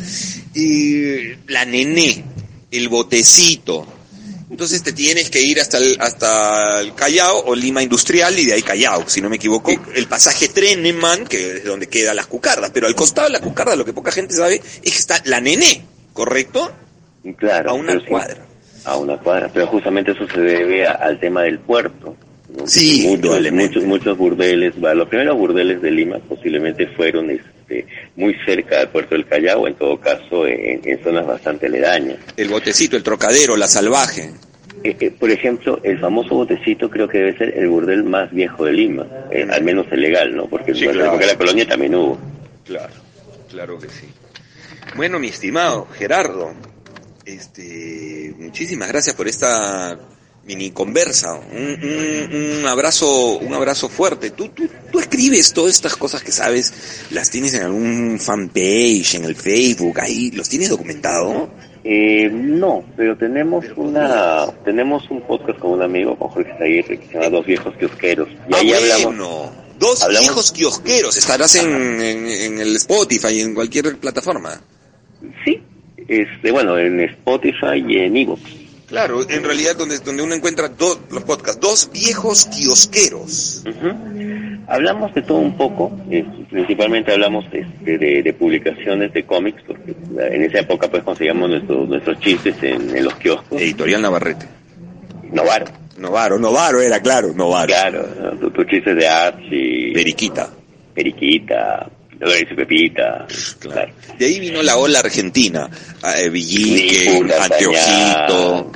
Y 0.53 1.35
la 1.47 1.65
nené, 1.65 2.23
el 2.71 2.89
botecito. 2.89 3.85
Entonces 4.49 4.83
te 4.83 4.91
tienes 4.93 5.31
que 5.31 5.41
ir 5.41 5.59
hasta 5.59 5.79
el, 5.79 5.97
hasta 5.99 6.79
el 6.81 6.93
Callao 6.93 7.43
o 7.45 7.55
Lima 7.55 7.81
Industrial 7.81 8.37
y 8.37 8.45
de 8.45 8.53
ahí 8.53 8.61
Callao, 8.61 9.09
si 9.09 9.19
no 9.19 9.27
me 9.29 9.37
equivoco. 9.37 9.71
El 9.95 10.05
pasaje 10.07 10.47
Treneman, 10.47 11.25
que 11.25 11.57
es 11.57 11.63
donde 11.65 11.87
quedan 11.87 12.15
las 12.15 12.27
cucardas, 12.27 12.69
pero 12.71 12.85
al 12.85 12.95
costado 12.95 13.27
de 13.27 13.33
la 13.33 13.39
cucarda 13.41 13.75
lo 13.75 13.83
que 13.85 13.93
poca 13.93 14.11
gente 14.11 14.35
sabe 14.35 14.55
es 14.83 14.91
que 14.91 14.99
está 14.99 15.19
la 15.25 15.41
nené, 15.41 15.83
¿correcto? 16.13 16.71
Claro. 17.37 17.71
A 17.71 17.73
una 17.73 17.93
sí, 17.99 18.05
cuadra. 18.07 18.45
a 18.85 18.97
una 18.97 19.17
cuadra. 19.17 19.49
Pero 19.51 19.65
justamente 19.67 20.11
eso 20.11 20.27
se 20.31 20.39
debe 20.41 20.85
a- 20.87 20.91
al 20.93 21.19
tema 21.19 21.41
del 21.43 21.57
puerto. 21.59 22.15
Sí, 22.65 23.05
muchos, 23.07 23.51
muchos, 23.51 23.83
muchos 23.83 24.17
burdeles, 24.17 24.75
los 24.77 25.07
primeros 25.07 25.37
burdeles 25.37 25.81
de 25.81 25.91
Lima 25.91 26.19
posiblemente 26.19 26.87
fueron 26.87 27.29
este, 27.31 27.85
muy 28.15 28.35
cerca 28.45 28.79
del 28.79 28.89
puerto 28.89 29.15
del 29.15 29.25
Callao, 29.25 29.67
en 29.67 29.75
todo 29.75 29.99
caso 29.99 30.45
en, 30.47 30.81
en 30.83 31.03
zonas 31.03 31.25
bastante 31.25 31.67
aledañas. 31.67 32.17
El 32.37 32.49
botecito, 32.49 32.95
el 32.95 33.03
trocadero, 33.03 33.55
la 33.57 33.67
salvaje. 33.67 34.31
Eh, 34.83 34.95
eh, 34.99 35.11
por 35.11 35.31
ejemplo, 35.31 35.79
el 35.83 35.97
famoso 35.99 36.35
botecito 36.35 36.89
creo 36.89 37.07
que 37.07 37.17
debe 37.19 37.37
ser 37.37 37.57
el 37.57 37.69
burdel 37.69 38.03
más 38.03 38.31
viejo 38.31 38.65
de 38.65 38.73
Lima, 38.73 39.07
eh, 39.31 39.47
al 39.49 39.63
menos 39.63 39.85
el 39.91 40.01
legal, 40.01 40.35
¿no? 40.35 40.47
Porque 40.47 40.73
Sí, 40.73 40.83
bueno, 40.85 40.99
claro. 40.99 41.11
porque 41.13 41.27
la 41.27 41.37
colonia 41.37 41.67
también 41.67 41.95
hubo. 41.95 42.19
Claro, 42.65 42.93
claro 43.49 43.79
que 43.79 43.87
sí. 43.87 44.07
Bueno, 44.95 45.19
mi 45.19 45.27
estimado 45.27 45.87
Gerardo, 45.97 46.53
este, 47.25 48.33
muchísimas 48.37 48.89
gracias 48.89 49.15
por 49.15 49.27
esta 49.27 49.97
mini 50.45 50.71
conversa. 50.71 51.33
Un, 51.35 51.79
un- 51.81 52.59
un 52.59 52.65
abrazo, 52.67 53.37
un 53.39 53.53
abrazo 53.53 53.89
fuerte. 53.89 54.31
¿Tú, 54.31 54.49
tú, 54.49 54.67
tú 54.91 54.99
escribes 54.99 55.53
todas 55.53 55.71
estas 55.73 55.95
cosas 55.95 56.21
que 56.23 56.31
sabes, 56.31 57.05
las 57.11 57.29
tienes 57.29 57.53
en 57.53 57.63
algún 57.63 58.19
fanpage, 58.19 59.15
en 59.15 59.25
el 59.25 59.35
Facebook, 59.35 59.99
ahí, 59.99 60.31
¿los 60.31 60.49
tienes 60.49 60.69
documentado? 60.69 61.49
Eh, 61.85 62.29
no, 62.31 62.83
pero 62.95 63.17
tenemos 63.17 63.65
una 63.75 64.45
tenemos 64.63 65.09
un 65.11 65.21
podcast 65.27 65.59
con 65.59 65.71
un 65.71 65.81
amigo, 65.81 66.17
con 66.17 66.29
Jorge 66.29 66.53
Zaguirre, 66.57 66.97
que 66.99 67.07
se 67.07 67.13
llama 67.15 67.29
Dos 67.29 67.45
Viejos 67.45 67.75
Kiosqueros. 67.77 68.29
Y 68.49 68.53
ah, 68.53 68.57
ahí 68.59 68.67
bueno. 68.69 68.93
hablamos, 68.95 69.51
Dos 69.79 70.01
hablamos- 70.03 70.19
viejos 70.21 70.51
kiosqueros. 70.53 71.17
Estarás 71.17 71.55
en, 71.55 71.69
en, 72.01 72.27
en 72.27 72.59
el 72.59 72.75
Spotify, 72.77 73.41
en 73.41 73.53
cualquier 73.53 73.97
plataforma. 73.97 74.61
sí, 75.43 75.61
este, 76.07 76.51
bueno, 76.51 76.77
en 76.77 77.01
Spotify 77.01 77.83
y 77.85 77.97
en 77.97 78.15
Evox. 78.17 78.41
Claro, 78.93 79.27
en 79.27 79.43
realidad 79.43 79.75
donde, 79.75 79.97
donde 79.97 80.21
uno 80.21 80.35
encuentra 80.35 80.67
dos 80.69 80.99
los 81.09 81.23
podcasts, 81.23 81.59
dos 81.59 81.89
viejos 81.91 82.45
kiosqueros. 82.45 83.63
Ujú. 83.67 83.89
Hablamos 84.67 85.13
de 85.15 85.23
todo 85.23 85.39
un 85.39 85.57
poco, 85.57 85.91
eh, 86.11 86.23
principalmente 86.51 87.11
hablamos 87.11 87.43
este, 87.51 87.97
de, 87.97 88.21
de 88.21 88.33
publicaciones 88.33 89.11
de 89.11 89.25
cómics, 89.25 89.63
porque 89.65 89.95
en 90.31 90.43
esa 90.43 90.59
época 90.59 90.89
pues 90.91 91.01
conseguíamos 91.01 91.49
nuestros 91.49 91.89
nuestros 91.89 92.19
chistes 92.19 92.55
en, 92.61 92.95
en 92.95 93.03
los 93.03 93.15
kioscos. 93.15 93.59
Editorial 93.59 94.01
Navarrete. 94.03 94.47
Novaro, 95.31 95.65
Novaro, 95.97 96.37
Novaro 96.37 96.79
era 96.79 96.99
claro, 97.01 97.33
Novaro. 97.33 97.67
claro, 97.67 98.07
¿no? 98.21 98.31
tu- 98.37 98.51
tus 98.51 98.67
chistes 98.67 98.95
de 98.95 99.07
Archie, 99.07 99.91
Periquita. 99.93 100.49
Periquita, 100.93 101.89
Dolores 102.19 102.45
y 102.51 102.53
Pepita, 102.55 103.25
Claro. 103.59 103.91
De 104.19 104.25
ahí 104.27 104.39
vino 104.39 104.61
la 104.61 104.77
ola 104.77 104.99
argentina. 104.99 105.67
Eh, 106.19 106.29
Villique, 106.29 107.09
Anteojito. 107.41 108.71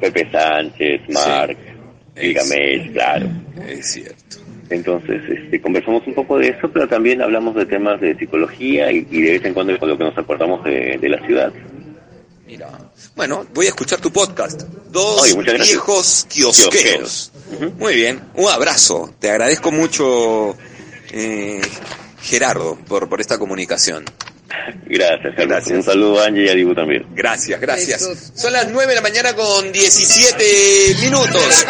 Pepe 0.00 0.28
Sánchez, 0.30 1.02
Mark, 1.10 1.56
Es- 2.14 2.22
Gilgamesh, 2.22 2.92
claro. 2.92 3.28
Es 3.68 3.92
cierto. 3.92 4.36
Entonces, 4.70 5.20
este, 5.28 5.60
conversamos 5.60 6.06
un 6.06 6.14
poco 6.14 6.38
de 6.38 6.48
eso, 6.48 6.70
pero 6.72 6.86
también 6.88 7.20
hablamos 7.22 7.54
de 7.56 7.66
temas 7.66 8.00
de 8.00 8.16
psicología 8.16 8.90
y, 8.92 9.06
y 9.10 9.22
de 9.22 9.32
vez 9.32 9.44
en 9.44 9.52
cuando 9.54 9.76
con 9.78 9.88
lo 9.88 9.98
que 9.98 10.04
nos 10.04 10.16
acordamos 10.16 10.62
de, 10.64 10.96
de 11.00 11.08
la 11.08 11.26
ciudad. 11.26 11.52
Mira. 12.46 12.68
Bueno, 13.16 13.46
voy 13.54 13.66
a 13.66 13.70
escuchar 13.70 14.00
tu 14.00 14.12
podcast. 14.12 14.62
Dos 14.90 15.22
Oye, 15.22 15.52
viejos 15.54 16.26
kiosqueros. 16.28 17.32
Muy 17.78 17.94
bien. 17.94 18.20
Un 18.34 18.48
abrazo. 18.48 19.12
Te 19.18 19.30
agradezco 19.30 19.70
mucho, 19.72 20.56
eh, 21.12 21.60
Gerardo, 22.22 22.76
por, 22.88 23.08
por 23.08 23.20
esta 23.20 23.38
comunicación. 23.38 24.04
Gracias. 24.86 25.34
Gracias. 25.36 25.70
Un 25.76 25.82
saludo 25.82 26.20
a 26.20 26.26
Angie 26.26 26.46
y 26.46 26.48
a 26.48 26.54
Dibu 26.54 26.74
también. 26.74 27.06
Gracias, 27.14 27.60
gracias. 27.60 28.32
Son 28.34 28.52
las 28.52 28.70
9 28.70 28.88
de 28.88 28.94
la 28.94 29.02
mañana 29.02 29.34
con 29.34 29.70
17 29.70 30.96
minutos. 31.00 31.66